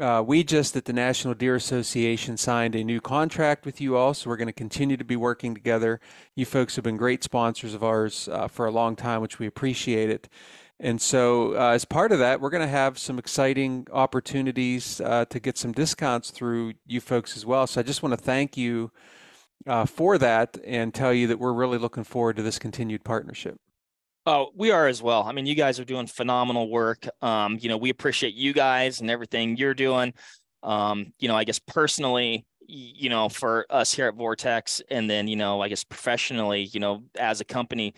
[0.00, 4.14] Uh, we just at the National Deer Association signed a new contract with you all,
[4.14, 6.00] so we're going to continue to be working together.
[6.36, 9.48] You folks have been great sponsors of ours uh, for a long time, which we
[9.48, 10.28] appreciate it.
[10.78, 15.24] And so, uh, as part of that, we're going to have some exciting opportunities uh,
[15.26, 17.66] to get some discounts through you folks as well.
[17.66, 18.92] So, I just want to thank you
[19.66, 23.58] uh, for that and tell you that we're really looking forward to this continued partnership.
[24.26, 25.22] Oh, we are as well.
[25.22, 27.06] I mean, you guys are doing phenomenal work.
[27.22, 30.12] Um, you know, we appreciate you guys and everything you're doing.
[30.62, 35.26] Um, you know, I guess personally, you know, for us here at Vortex, and then
[35.26, 37.94] you know, I guess professionally, you know, as a company,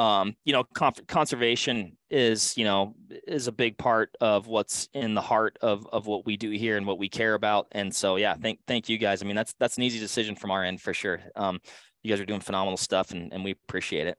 [0.00, 0.64] um, you know,
[1.08, 2.94] conservation is, you know,
[3.28, 6.78] is a big part of what's in the heart of of what we do here
[6.78, 7.66] and what we care about.
[7.72, 9.22] And so, yeah, thank thank you guys.
[9.22, 11.20] I mean, that's that's an easy decision from our end for sure.
[11.36, 11.60] Um,
[12.02, 14.16] you guys are doing phenomenal stuff, and and we appreciate it.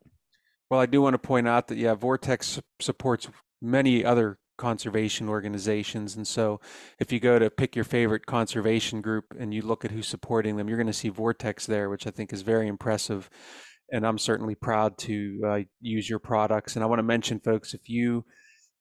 [0.69, 3.27] Well, I do want to point out that, yeah, Vortex supports
[3.59, 6.15] many other conservation organizations.
[6.15, 6.61] And so
[6.99, 10.55] if you go to pick your favorite conservation group and you look at who's supporting
[10.55, 13.27] them, you're going to see Vortex there, which I think is very impressive.
[13.91, 16.75] And I'm certainly proud to uh, use your products.
[16.75, 18.23] And I want to mention, folks, if you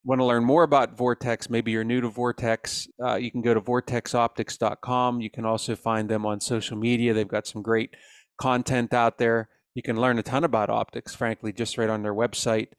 [0.03, 3.53] want to learn more about Vortex, maybe you're new to Vortex, uh, you can go
[3.53, 5.21] to vortexoptics.com.
[5.21, 7.13] You can also find them on social media.
[7.13, 7.95] They've got some great
[8.39, 9.49] content out there.
[9.75, 12.69] You can learn a ton about optics, frankly, just right on their website.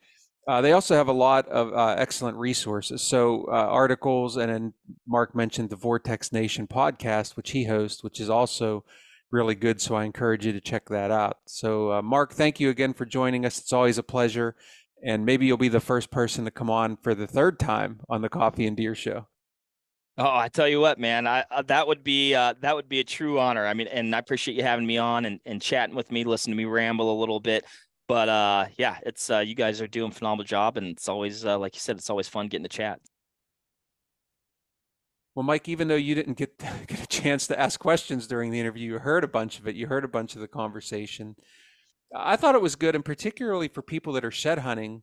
[0.47, 3.01] Uh, they also have a lot of uh, excellent resources.
[3.01, 4.72] So, uh, articles, and
[5.07, 8.85] Mark mentioned the Vortex Nation podcast, which he hosts, which is also
[9.33, 9.80] really good.
[9.80, 11.39] So, I encourage you to check that out.
[11.47, 13.59] So, uh, Mark, thank you again for joining us.
[13.59, 14.55] It's always a pleasure.
[15.05, 18.22] And maybe you'll be the first person to come on for the third time on
[18.22, 19.26] the Coffee and Deer Show.
[20.18, 23.01] Oh, I tell you what, man, I uh, that would be uh, that would be
[23.01, 23.66] a true honor.
[23.66, 26.55] I mean, and I appreciate you having me on and, and chatting with me, listening
[26.55, 27.64] to me ramble a little bit.
[28.09, 31.59] But uh, yeah, it's uh, you guys are doing phenomenal job, and it's always uh,
[31.59, 33.01] like you said, it's always fun getting to chat.
[35.35, 38.61] Well, Mike, even though you didn't get get a chance to ask questions during the
[38.61, 39.76] interview, you heard a bunch of it.
[39.76, 41.37] You heard a bunch of the conversation.
[42.14, 45.03] I thought it was good, and particularly for people that are shed hunting.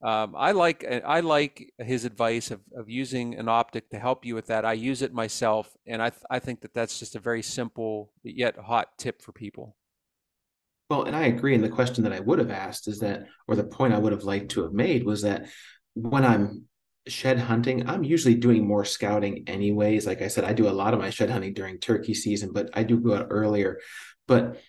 [0.00, 4.36] Um, I like I like his advice of, of using an optic to help you
[4.36, 4.64] with that.
[4.64, 8.12] I use it myself, and I th- I think that that's just a very simple
[8.22, 9.74] yet hot tip for people.
[10.88, 11.54] Well, and I agree.
[11.54, 14.12] And the question that I would have asked is that, or the point I would
[14.12, 15.48] have liked to have made was that
[15.94, 16.68] when I'm
[17.08, 20.06] shed hunting, I'm usually doing more scouting anyways.
[20.06, 22.70] Like I said, I do a lot of my shed hunting during turkey season, but
[22.74, 23.80] I do go out earlier.
[24.26, 24.60] But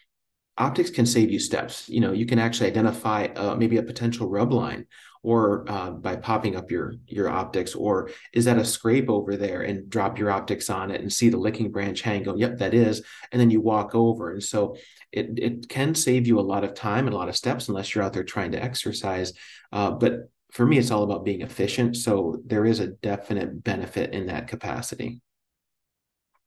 [0.57, 1.87] optics can save you steps.
[1.89, 4.85] You know, you can actually identify uh, maybe a potential rub line
[5.21, 9.63] or uh, by popping up your your optics or is that a scrape over there
[9.63, 12.73] and drop your optics on it and see the licking branch hang go yep that
[12.73, 14.77] is and then you walk over and so
[15.11, 17.93] it, it can save you a lot of time and a lot of steps unless
[17.93, 19.33] you're out there trying to exercise
[19.73, 24.13] uh, but for me it's all about being efficient so there is a definite benefit
[24.13, 25.21] in that capacity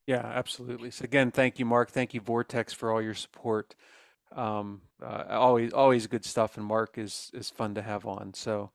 [0.06, 3.74] yeah absolutely so again thank you mark thank you vortex for all your support
[4.36, 6.56] um, uh, always, always good stuff.
[6.56, 8.34] And Mark is is fun to have on.
[8.34, 8.70] So,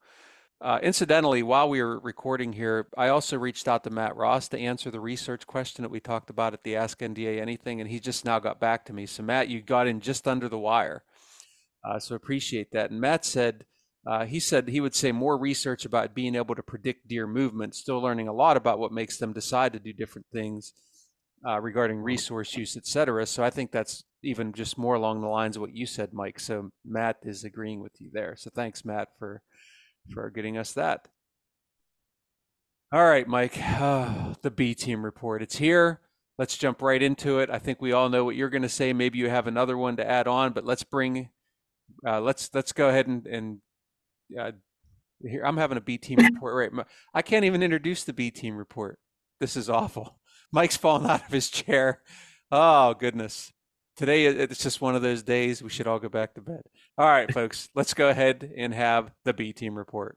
[0.60, 4.58] uh, incidentally, while we were recording here, I also reached out to Matt Ross to
[4.58, 8.00] answer the research question that we talked about at the Ask NDA Anything, and he
[8.00, 9.06] just now got back to me.
[9.06, 11.02] So, Matt, you got in just under the wire.
[11.84, 12.90] Uh, so appreciate that.
[12.90, 13.64] And Matt said.
[14.06, 17.74] Uh, he said he would say more research about being able to predict deer movement,
[17.74, 20.72] still learning a lot about what makes them decide to do different things
[21.46, 23.26] uh, regarding resource use, et cetera.
[23.26, 26.40] So I think that's even just more along the lines of what you said, Mike.
[26.40, 28.34] So Matt is agreeing with you there.
[28.36, 29.42] So thanks, Matt, for
[30.12, 31.08] for getting us that.
[32.90, 35.42] All right, Mike, uh, the B team report.
[35.42, 36.00] It's here.
[36.38, 37.50] Let's jump right into it.
[37.50, 38.92] I think we all know what you're going to say.
[38.92, 41.30] Maybe you have another one to add on, but let's bring,
[42.06, 43.58] uh, let's let's go ahead and and
[44.36, 44.52] uh,
[45.22, 46.72] here I'm having a B team report.
[46.72, 48.98] Right, I can't even introduce the B team report.
[49.40, 50.18] This is awful.
[50.52, 52.02] Mike's falling out of his chair.
[52.50, 53.52] Oh goodness.
[53.96, 56.62] Today it's just one of those days we should all go back to bed.
[56.96, 60.16] All right, folks, let's go ahead and have the B team report.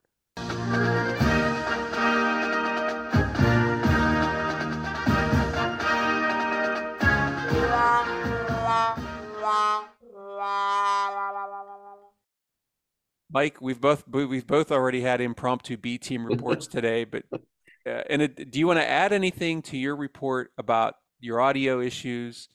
[13.34, 18.22] Mike, we've both we've both already had impromptu B team reports today, but uh, and
[18.22, 22.50] it, do you want to add anything to your report about your audio issues?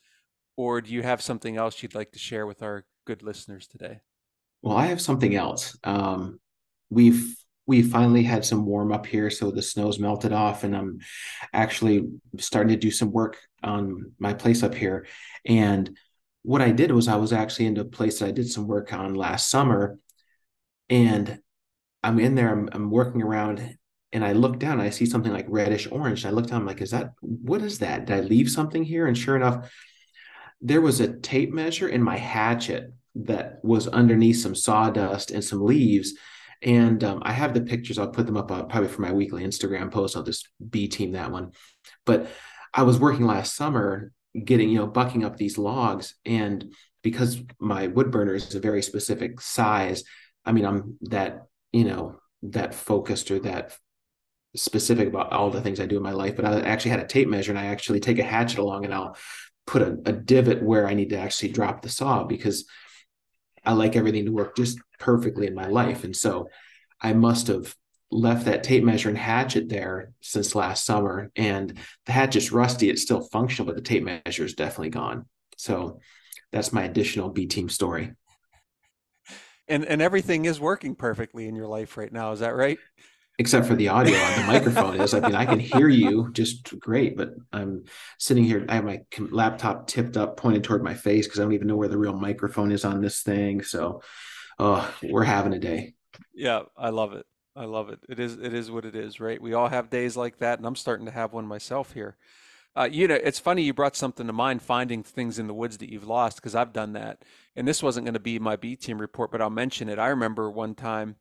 [0.57, 4.01] or do you have something else you'd like to share with our good listeners today?
[4.63, 5.77] Well, I have something else.
[5.85, 6.41] Um,
[6.91, 7.37] we've
[7.69, 11.01] we finally had some warm up here, so the snow's melted off, and I'm
[11.53, 12.09] actually
[12.39, 15.07] starting to do some work on my place up here.
[15.45, 15.91] And
[16.43, 18.93] what I did was I was actually into a place that I did some work
[18.93, 19.99] on last summer,
[20.89, 21.39] and
[22.03, 22.53] I'm in there.
[22.53, 23.77] I'm, I'm working around,
[24.13, 24.81] and I look down.
[24.81, 26.25] I see something like reddish orange.
[26.25, 26.61] I look down.
[26.61, 28.07] I'm like, is that what is that?
[28.07, 29.07] Did I leave something here?
[29.07, 29.71] And sure enough,
[30.61, 35.65] there was a tape measure in my hatchet that was underneath some sawdust and some
[35.65, 36.15] leaves.
[36.63, 37.99] And um, I have the pictures.
[37.99, 40.17] I'll put them up uh, probably for my weekly Instagram post.
[40.17, 41.53] I'll just B team that one.
[42.05, 42.29] But
[42.73, 44.13] I was working last summer
[44.45, 46.15] getting, you know, bucking up these logs.
[46.25, 46.73] And
[47.03, 50.05] because my wood burner is a very specific size,
[50.47, 53.77] I mean, I'm that, you know, that focused or that
[54.55, 56.37] specific about all the things I do in my life.
[56.37, 58.95] But I actually had a tape measure and I actually take a hatchet along and
[58.95, 59.17] I'll
[59.67, 62.67] put a, a divot where I need to actually drop the saw because
[63.65, 66.05] I like everything to work just perfectly in my life.
[66.05, 66.49] And so
[67.01, 67.75] I must have
[68.11, 71.31] left that tape measure and hatchet there since last summer.
[71.35, 71.77] And
[72.07, 72.89] the hatchet's rusty.
[72.89, 75.27] It's still functional, but the tape measure is definitely gone.
[75.57, 75.99] So
[76.53, 78.13] that's my additional B team story.
[79.69, 82.33] And and everything is working perfectly in your life right now.
[82.33, 82.79] Is that right?
[83.39, 85.13] except for the audio on the microphone is.
[85.13, 87.85] I mean, I can hear you just great, but I'm
[88.19, 88.65] sitting here.
[88.69, 91.77] I have my laptop tipped up, pointed toward my face because I don't even know
[91.77, 93.63] where the real microphone is on this thing.
[93.63, 94.03] So,
[94.59, 95.95] uh, we're having a day.
[96.35, 97.27] Yeah, I love it.
[97.55, 98.01] I love it.
[98.09, 98.35] It is.
[98.39, 99.41] It is what it is, right?
[99.41, 102.17] We all have days like that, and I'm starting to have one myself here.
[102.77, 105.79] Uh, you know, it's funny you brought something to mind, finding things in the woods
[105.79, 107.23] that you've lost, because I've done that.
[107.55, 109.99] And this wasn't going to be my B team report, but I'll mention it.
[109.99, 111.17] I remember one time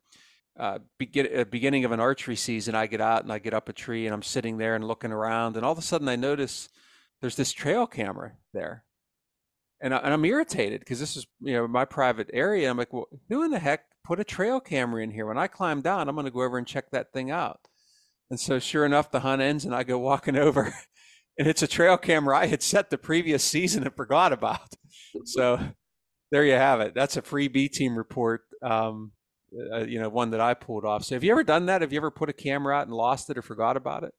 [0.58, 3.68] uh, begin, uh, beginning of an archery season, I get out and I get up
[3.68, 6.16] a tree and I'm sitting there and looking around, and all of a sudden I
[6.16, 6.68] notice
[7.20, 8.84] there's this trail camera there,
[9.80, 12.70] and, I, am irritated because this is you know my private area.
[12.70, 15.26] I'm like, well, who in the heck put a trail camera in here?
[15.26, 17.60] When I climb down, I'm going to go over and check that thing out.
[18.30, 20.74] And so, sure enough, the hunt ends, and I go walking over,
[21.38, 24.74] and it's a trail camera I had set the previous season and forgot about.
[25.24, 25.58] So,
[26.30, 26.94] there you have it.
[26.94, 28.42] That's a free B team report.
[28.62, 29.12] Um,
[29.72, 31.04] uh, you know, one that I pulled off.
[31.04, 31.80] So, have you ever done that?
[31.80, 34.12] Have you ever put a camera out and lost it or forgot about it?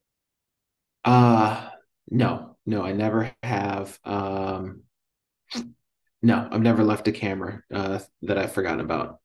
[1.05, 1.69] Uh
[2.09, 3.99] no, no, I never have.
[4.05, 4.83] Um,
[6.21, 9.19] no, I've never left a camera uh, that I've forgotten about.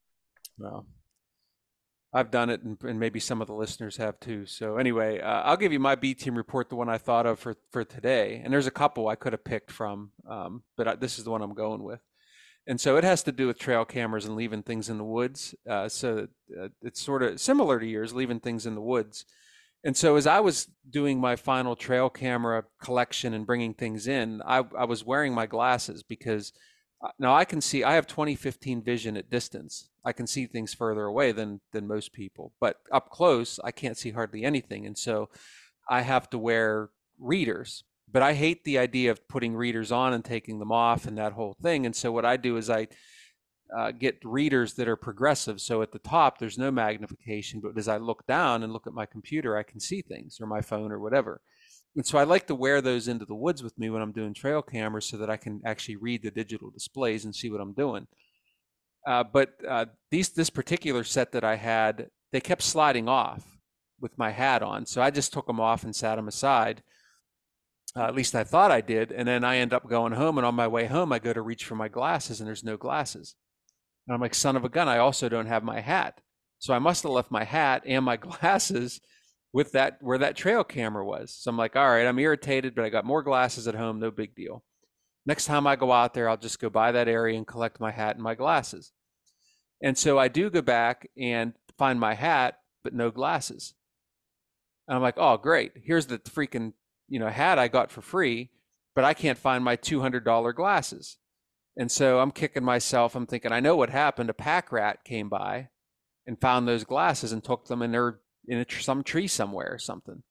[0.58, 0.86] Well,
[2.14, 4.44] I've done it, and, and, maybe some of the listeners have too.
[4.44, 7.38] So anyway, uh, I'll give you my B team report, the one I thought of
[7.38, 8.42] for for today.
[8.44, 11.30] And there's a couple I could have picked from, um, but I, this is the
[11.30, 12.00] one I'm going with.
[12.66, 15.54] And so it has to do with trail cameras and leaving things in the woods.
[15.68, 16.28] Uh, so
[16.60, 19.24] uh, it's sort of similar to yours, leaving things in the woods.
[19.84, 24.40] And so as I was doing my final trail camera collection and bringing things in,
[24.46, 26.52] I, I was wearing my glasses because
[27.18, 29.88] now I can see I have 2015 vision at distance.
[30.04, 33.96] I can see things further away than than most people, but up close I can't
[33.96, 34.86] see hardly anything.
[34.86, 35.28] And so
[35.88, 37.84] I have to wear readers.
[38.10, 41.32] But I hate the idea of putting readers on and taking them off and that
[41.32, 41.86] whole thing.
[41.86, 42.88] And so what I do is I
[43.74, 45.60] uh, get readers that are progressive.
[45.60, 48.92] So at the top, there's no magnification, but as I look down and look at
[48.92, 51.40] my computer, I can see things or my phone or whatever.
[51.94, 54.32] And so I like to wear those into the woods with me when I'm doing
[54.32, 57.74] trail cameras so that I can actually read the digital displays and see what I'm
[57.74, 58.06] doing.
[59.06, 63.58] Uh, but uh, these this particular set that I had, they kept sliding off
[64.00, 64.86] with my hat on.
[64.86, 66.82] So I just took them off and sat them aside.
[67.94, 69.12] Uh, at least I thought I did.
[69.12, 70.38] And then I end up going home.
[70.38, 72.76] And on my way home, I go to reach for my glasses and there's no
[72.76, 73.34] glasses.
[74.06, 76.20] And I'm like, son of a gun, I also don't have my hat.
[76.58, 79.00] So I must have left my hat and my glasses
[79.52, 81.34] with that where that trail camera was.
[81.34, 84.10] So I'm like, all right, I'm irritated, but I got more glasses at home, no
[84.10, 84.64] big deal.
[85.26, 87.90] Next time I go out there, I'll just go by that area and collect my
[87.90, 88.92] hat and my glasses.
[89.82, 93.74] And so I do go back and find my hat, but no glasses.
[94.88, 95.72] And I'm like, oh, great.
[95.84, 96.72] Here's the freaking,
[97.08, 98.50] you know, hat I got for free,
[98.94, 101.18] but I can't find my $200 glasses.
[101.76, 103.14] And so I'm kicking myself.
[103.14, 104.30] I'm thinking, I know what happened.
[104.30, 105.68] A pack rat came by
[106.26, 109.78] and found those glasses and took them, and they're in a, some tree somewhere or
[109.78, 110.22] something.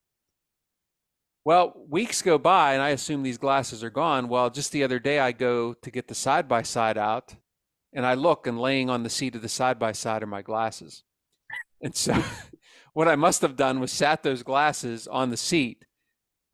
[1.43, 4.28] Well, weeks go by, and I assume these glasses are gone.
[4.28, 7.36] Well, just the other day, I go to get the side by side out,
[7.93, 10.43] and I look, and laying on the seat of the side by side are my
[10.43, 11.03] glasses.
[11.82, 12.24] And so,
[12.93, 15.86] what I must have done was sat those glasses on the seat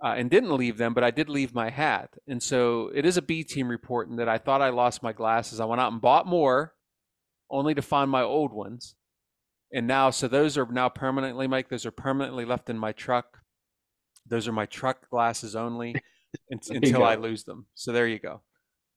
[0.01, 2.11] uh, and didn't leave them, but I did leave my hat.
[2.27, 5.11] And so it is a B team report, and that I thought I lost my
[5.11, 5.59] glasses.
[5.59, 6.75] I went out and bought more,
[7.49, 8.95] only to find my old ones.
[9.73, 11.69] And now, so those are now permanently, Mike.
[11.69, 13.39] Those are permanently left in my truck.
[14.25, 15.95] Those are my truck glasses only
[16.49, 17.67] until I lose them.
[17.75, 18.41] So there you go.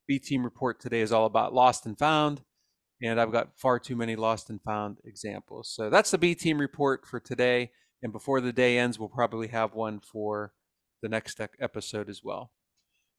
[0.07, 2.41] B team report today is all about lost and found.
[3.01, 5.73] And I've got far too many lost and found examples.
[5.73, 7.71] So that's the B team report for today.
[8.03, 10.53] And before the day ends, we'll probably have one for
[11.01, 12.51] the next episode as well.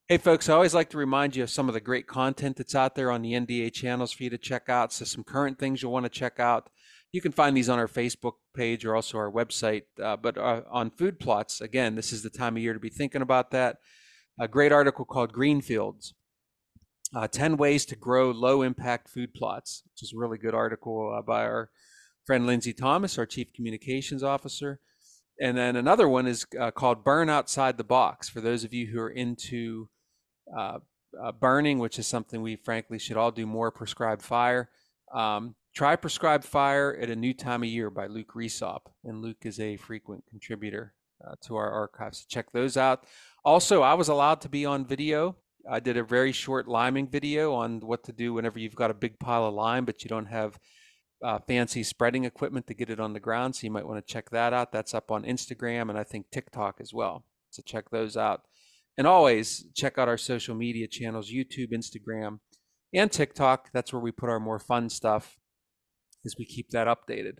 [0.08, 2.74] Hey, folks, I always like to remind you of some of the great content that's
[2.74, 4.92] out there on the NDA channels for you to check out.
[4.92, 6.68] So, some current things you'll want to check out.
[7.12, 9.82] You can find these on our Facebook page or also our website.
[10.02, 12.88] Uh, but uh, on food plots, again, this is the time of year to be
[12.88, 13.78] thinking about that.
[14.40, 16.14] A great article called Greenfields
[17.14, 21.14] uh, 10 Ways to Grow Low Impact Food Plots, which is a really good article
[21.16, 21.70] uh, by our
[22.24, 24.80] friend Lindsay Thomas, our Chief Communications Officer.
[25.38, 28.86] And then another one is uh, called Burn Outside the Box for those of you
[28.86, 29.88] who are into
[30.56, 30.78] uh,
[31.38, 34.70] burning, which is something we frankly should all do more prescribed fire.
[35.12, 38.80] Um, try prescribed fire at a new time of year by Luke Resop.
[39.04, 40.94] And Luke is a frequent contributor
[41.26, 42.18] uh, to our archives.
[42.18, 43.04] So check those out.
[43.44, 45.36] Also, I was allowed to be on video.
[45.70, 48.94] I did a very short liming video on what to do whenever you've got a
[48.94, 50.58] big pile of lime, but you don't have
[51.24, 53.54] uh, fancy spreading equipment to get it on the ground.
[53.54, 54.72] So you might want to check that out.
[54.72, 57.24] That's up on Instagram and I think TikTok as well.
[57.50, 58.42] So check those out.
[58.98, 62.40] And always check out our social media channels YouTube, Instagram,
[62.92, 63.70] and TikTok.
[63.72, 65.38] That's where we put our more fun stuff
[66.24, 67.38] as we keep that updated.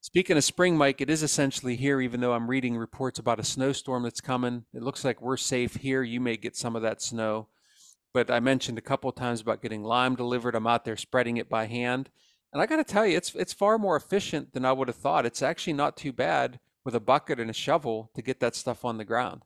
[0.00, 3.44] Speaking of spring, Mike, it is essentially here, even though I'm reading reports about a
[3.44, 4.64] snowstorm that's coming.
[4.72, 6.02] It looks like we're safe here.
[6.02, 7.48] You may get some of that snow.
[8.14, 10.54] But I mentioned a couple of times about getting lime delivered.
[10.54, 12.08] I'm out there spreading it by hand.
[12.52, 14.96] And I got to tell you, it's it's far more efficient than I would have
[14.96, 15.26] thought.
[15.26, 18.84] It's actually not too bad with a bucket and a shovel to get that stuff
[18.84, 19.42] on the ground.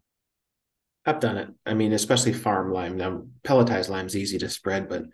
[1.07, 1.49] I've done it.
[1.65, 2.99] I mean, especially farm lime.
[2.99, 5.05] Now, pelletized lime is easy to spread, but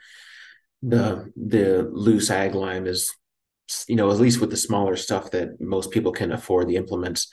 [0.83, 3.13] the the loose ag lime is,
[3.89, 7.33] you know, at least with the smaller stuff that most people can afford, the implements,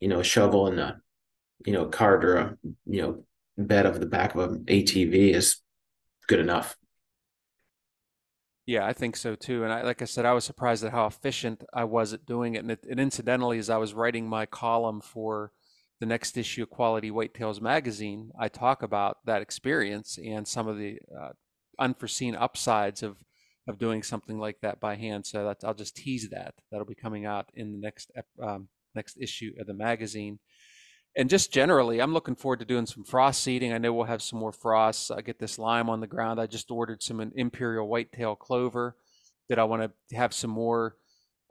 [0.00, 1.00] you know, a shovel and a,
[1.64, 2.56] you know, cart or a,
[2.86, 3.24] you know,
[3.58, 5.56] bed of the back of an ATV is
[6.26, 6.76] good enough.
[8.66, 9.62] Yeah, I think so too.
[9.62, 12.56] And I, like I said, I was surprised at how efficient I was at doing
[12.56, 12.58] it.
[12.58, 15.52] And, it, and incidentally, as I was writing my column for
[16.00, 20.78] the next issue of Quality Whitetails magazine, I talk about that experience and some of
[20.78, 21.30] the uh,
[21.78, 23.16] unforeseen upsides of
[23.68, 25.26] of doing something like that by hand.
[25.26, 26.54] So I'll just tease that.
[26.70, 28.10] That'll be coming out in the next
[28.40, 30.38] um, next issue of the magazine.
[31.18, 33.72] And just generally, I'm looking forward to doing some frost seeding.
[33.72, 35.10] I know we'll have some more frosts.
[35.10, 36.38] I get this lime on the ground.
[36.38, 38.96] I just ordered some imperial whitetail clover
[39.48, 40.96] that I want to have some more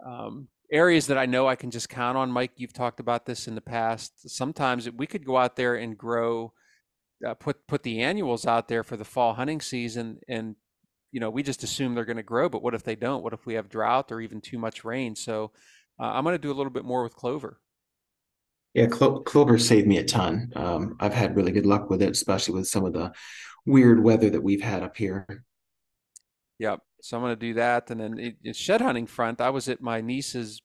[0.05, 2.29] um, areas that I know I can just count on.
[2.29, 4.29] Mike, you've talked about this in the past.
[4.29, 6.53] Sometimes we could go out there and grow,
[7.25, 10.55] uh, put put the annuals out there for the fall hunting season, and
[11.11, 12.49] you know we just assume they're going to grow.
[12.49, 13.23] But what if they don't?
[13.23, 15.15] What if we have drought or even too much rain?
[15.15, 15.51] So
[15.99, 17.59] uh, I'm going to do a little bit more with clover.
[18.73, 20.51] Yeah, clo- clover saved me a ton.
[20.55, 23.13] Um, I've had really good luck with it, especially with some of the
[23.65, 25.43] weird weather that we've had up here.
[26.59, 26.81] Yep.
[27.01, 29.39] So I'm going to do that, and then it, it, shed hunting front.
[29.39, 30.61] I was at my niece's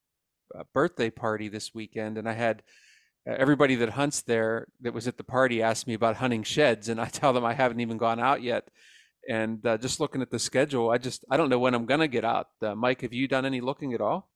[0.57, 2.63] uh, birthday party this weekend, and I had
[3.25, 6.99] everybody that hunts there that was at the party asked me about hunting sheds, and
[6.99, 8.67] I tell them I haven't even gone out yet.
[9.29, 11.99] And uh, just looking at the schedule, I just I don't know when I'm going
[11.99, 12.47] to get out.
[12.61, 14.29] Uh, Mike, have you done any looking at all?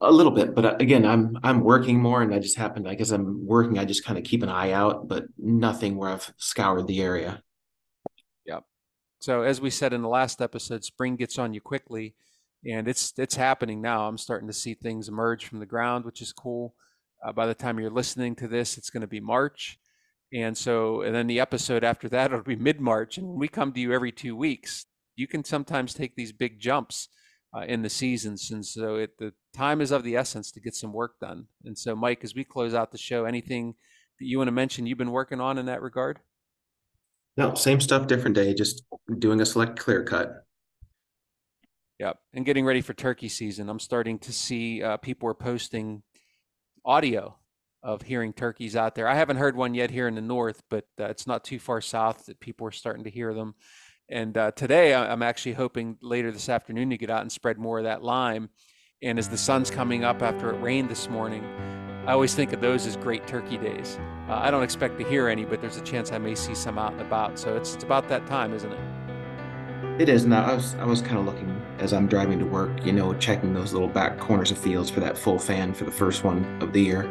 [0.00, 2.86] A little bit, but uh, again, I'm I'm working more, and I just happen.
[2.86, 3.80] I guess I'm working.
[3.80, 7.42] I just kind of keep an eye out, but nothing where I've scoured the area.
[8.46, 8.62] Yep.
[9.18, 12.14] So as we said in the last episode, spring gets on you quickly,
[12.64, 14.06] and it's it's happening now.
[14.06, 16.76] I'm starting to see things emerge from the ground, which is cool.
[17.24, 19.78] Uh, by the time you're listening to this, it's going to be March,
[20.32, 23.18] and so and then the episode after that it'll be mid March.
[23.18, 27.08] And we come to you every two weeks, you can sometimes take these big jumps
[27.54, 28.50] uh, in the seasons.
[28.50, 31.46] And so it, the time is of the essence to get some work done.
[31.64, 33.74] And so, Mike, as we close out the show, anything
[34.18, 36.20] that you want to mention you've been working on in that regard?
[37.36, 38.82] No, same stuff, different day, just
[39.18, 40.44] doing a select clear cut.
[42.00, 42.18] Yep.
[42.34, 43.68] And getting ready for turkey season.
[43.68, 46.02] I'm starting to see uh, people are posting
[46.88, 47.36] audio
[47.82, 49.06] of hearing turkeys out there.
[49.06, 51.80] I haven't heard one yet here in the north, but uh, it's not too far
[51.80, 53.54] south that people are starting to hear them.
[54.08, 57.78] And uh, today I'm actually hoping later this afternoon to get out and spread more
[57.78, 58.48] of that lime.
[59.02, 61.44] And as the sun's coming up after it rained this morning,
[62.06, 63.98] I always think of those as great turkey days.
[64.28, 66.78] Uh, I don't expect to hear any, but there's a chance I may see some
[66.78, 67.38] out and about.
[67.38, 68.80] So it's, it's about that time, isn't it?
[70.00, 70.46] It is now.
[70.46, 73.54] I was I was kind of looking as I'm driving to work, you know, checking
[73.54, 76.72] those little back corners of fields for that full fan for the first one of
[76.72, 77.02] the year.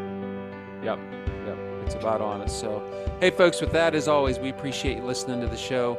[0.84, 1.00] Yep,
[1.46, 2.58] yep, it's about on us.
[2.58, 2.84] So,
[3.20, 5.98] hey, folks, with that, as always, we appreciate you listening to the show.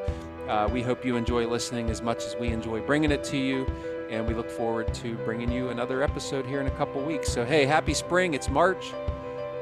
[0.48, 3.66] Uh, we hope you enjoy listening as much as we enjoy bringing it to you.
[4.10, 7.30] And we look forward to bringing you another episode here in a couple weeks.
[7.30, 8.32] So, hey, happy spring.
[8.32, 8.94] It's March,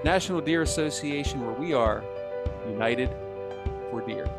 [0.05, 2.05] National Deer Association, where we are
[2.69, 3.11] united
[3.91, 4.31] for deer.